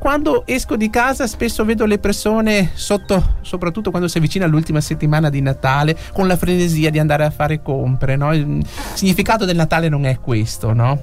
quando 0.00 0.44
esco 0.46 0.76
di 0.76 0.88
casa 0.88 1.26
spesso 1.26 1.62
vedo 1.62 1.84
le 1.84 1.98
persone 1.98 2.70
sotto, 2.72 3.36
soprattutto 3.42 3.90
quando 3.90 4.08
si 4.08 4.16
avvicina 4.16 4.46
l'ultima 4.46 4.80
settimana 4.80 5.28
di 5.28 5.42
Natale, 5.42 5.94
con 6.14 6.26
la 6.26 6.38
frenesia 6.38 6.88
di 6.88 6.98
andare 6.98 7.22
a 7.22 7.30
fare 7.30 7.60
compre. 7.60 8.16
No? 8.16 8.32
Il 8.32 8.64
significato 8.94 9.44
del 9.44 9.56
Natale 9.56 9.90
non 9.90 10.06
è 10.06 10.18
questo, 10.18 10.72
no? 10.72 11.02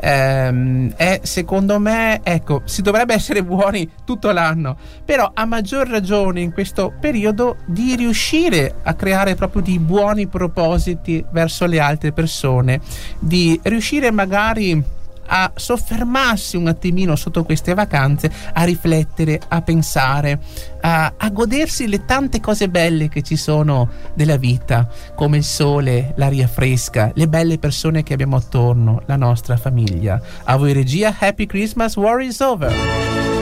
Ehm, 0.00 0.94
è 0.96 1.20
secondo 1.24 1.78
me, 1.78 2.20
ecco, 2.22 2.62
si 2.64 2.80
dovrebbe 2.80 3.12
essere 3.12 3.44
buoni 3.44 3.86
tutto 4.06 4.30
l'anno, 4.30 4.78
però 5.04 5.30
a 5.34 5.44
maggior 5.44 5.86
ragione 5.86 6.40
in 6.40 6.54
questo 6.54 6.94
periodo 6.98 7.58
di 7.66 7.96
riuscire 7.96 8.76
a 8.82 8.94
creare 8.94 9.34
proprio 9.34 9.60
di 9.60 9.78
buoni 9.78 10.26
propositi 10.26 11.22
verso 11.32 11.66
le 11.66 11.80
altre 11.80 12.12
persone, 12.12 12.80
di 13.18 13.60
riuscire 13.64 14.10
magari 14.10 14.96
a 15.28 15.52
soffermarsi 15.54 16.56
un 16.56 16.68
attimino 16.68 17.16
sotto 17.16 17.44
queste 17.44 17.74
vacanze, 17.74 18.30
a 18.52 18.64
riflettere, 18.64 19.40
a 19.48 19.62
pensare, 19.62 20.40
a, 20.80 21.14
a 21.16 21.30
godersi 21.30 21.88
le 21.88 22.04
tante 22.04 22.40
cose 22.40 22.68
belle 22.68 23.08
che 23.08 23.22
ci 23.22 23.36
sono 23.36 23.88
della 24.14 24.36
vita, 24.36 24.88
come 25.14 25.38
il 25.38 25.44
sole, 25.44 26.14
l'aria 26.16 26.46
fresca, 26.46 27.10
le 27.14 27.28
belle 27.28 27.58
persone 27.58 28.02
che 28.02 28.12
abbiamo 28.12 28.36
attorno, 28.36 29.02
la 29.06 29.16
nostra 29.16 29.56
famiglia. 29.56 30.20
A 30.44 30.56
voi 30.56 30.72
regia, 30.72 31.14
Happy 31.18 31.46
Christmas, 31.46 31.96
War 31.96 32.20
is 32.20 32.40
over. 32.40 33.37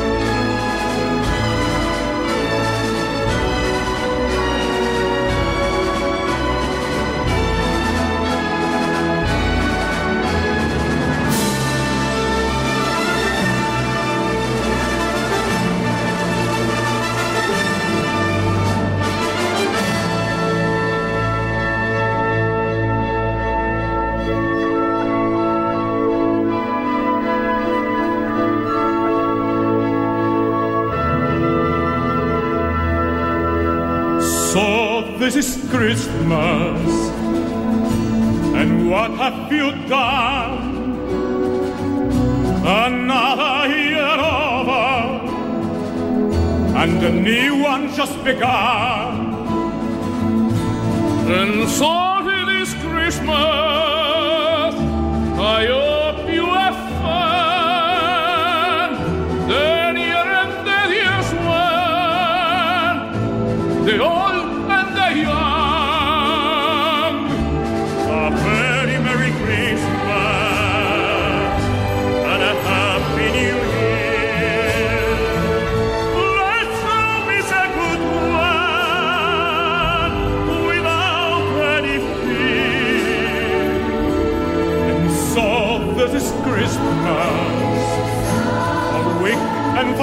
Christmas. 53.27 53.56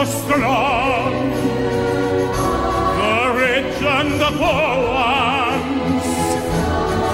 Strong 0.05 1.31
the 2.99 3.33
rich 3.35 3.81
and 3.81 4.19
the 4.19 4.31
poor 4.39 4.75
ones. 4.89 6.05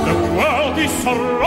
The 0.07 0.15
world 0.37 0.77
is 0.77 0.91
so 1.03 1.38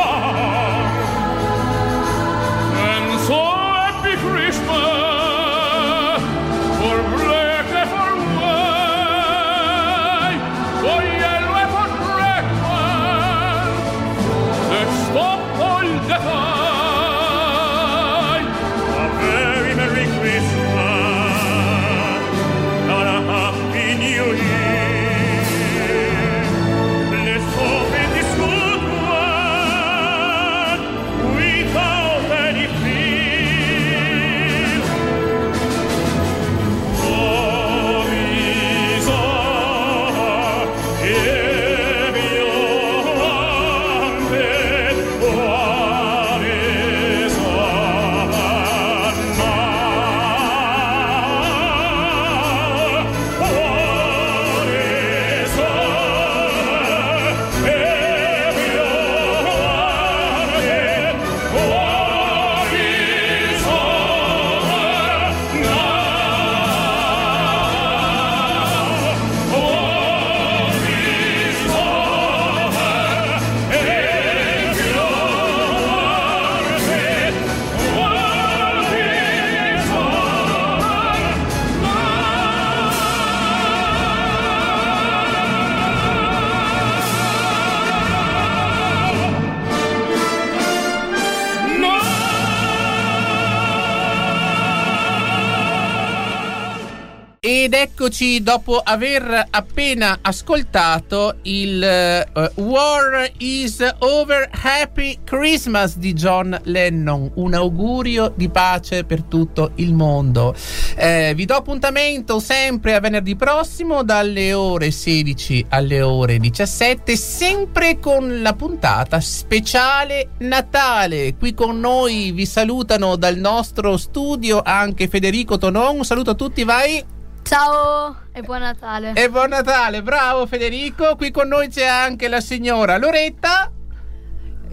eccoci 98.23 98.43
dopo 98.43 98.79
aver 98.79 99.49
appena 99.51 100.19
ascoltato 100.23 101.39
il 101.43 101.83
eh, 101.83 102.25
War 102.55 103.33
is 103.39 103.85
Over 103.99 104.49
Happy 104.63 105.19
Christmas 105.25 105.97
di 105.97 106.13
John 106.13 106.57
Lennon, 106.65 107.33
un 107.35 107.55
augurio 107.55 108.33
di 108.35 108.49
pace 108.49 109.03
per 109.03 109.25
tutto 109.25 109.73
il 109.77 109.93
mondo. 109.93 110.55
Eh, 110.95 111.33
vi 111.35 111.47
do 111.47 111.55
appuntamento 111.55 112.39
sempre 112.39 112.95
a 112.95 113.01
venerdì 113.01 113.35
prossimo 113.35 114.05
dalle 114.05 114.53
ore 114.53 114.93
16 114.93 115.67
alle 115.71 116.01
ore 116.01 116.39
17, 116.39 117.17
sempre 117.17 117.99
con 117.99 118.41
la 118.41 118.55
puntata 118.55 119.19
speciale 119.19 120.31
Natale. 120.39 121.35
Qui 121.35 121.55
con 121.55 121.81
noi 121.81 122.31
vi 122.31 122.47
salutano 122.47 123.17
dal 123.17 123.37
nostro 123.37 123.97
studio 123.97 124.63
anche 124.63 125.09
Federico 125.09 125.59
Tonon. 125.59 125.97
Un 125.97 126.05
saluto 126.05 126.31
a 126.31 126.35
tutti, 126.35 126.63
vai! 126.63 127.12
Ciao 127.43 128.17
e 128.33 128.41
buon 128.43 128.61
Natale. 128.61 129.13
E 129.15 129.29
buon 129.29 129.51
Natale, 129.51 130.03
bravo 130.03 130.47
Federico. 130.47 131.17
Qui 131.17 131.31
con 131.31 131.49
noi 131.49 131.69
c'è 131.69 131.87
anche 131.87 132.29
la 132.29 132.41
signora 132.41 132.97
Loretta. 132.99 133.71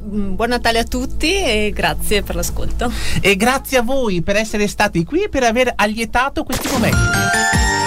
Mm, 0.01 0.35
Buon 0.35 0.49
Natale 0.49 0.79
a 0.79 0.83
tutti 0.83 1.43
e 1.43 1.71
grazie 1.73 2.23
per 2.23 2.35
l'ascolto. 2.35 2.91
E 3.21 3.35
grazie 3.35 3.79
a 3.79 3.81
voi 3.81 4.21
per 4.21 4.37
essere 4.37 4.67
stati 4.67 5.03
qui 5.03 5.23
e 5.23 5.29
per 5.29 5.43
aver 5.43 5.73
allietato 5.75 6.43
questi 6.43 6.69
momenti. 6.69 7.78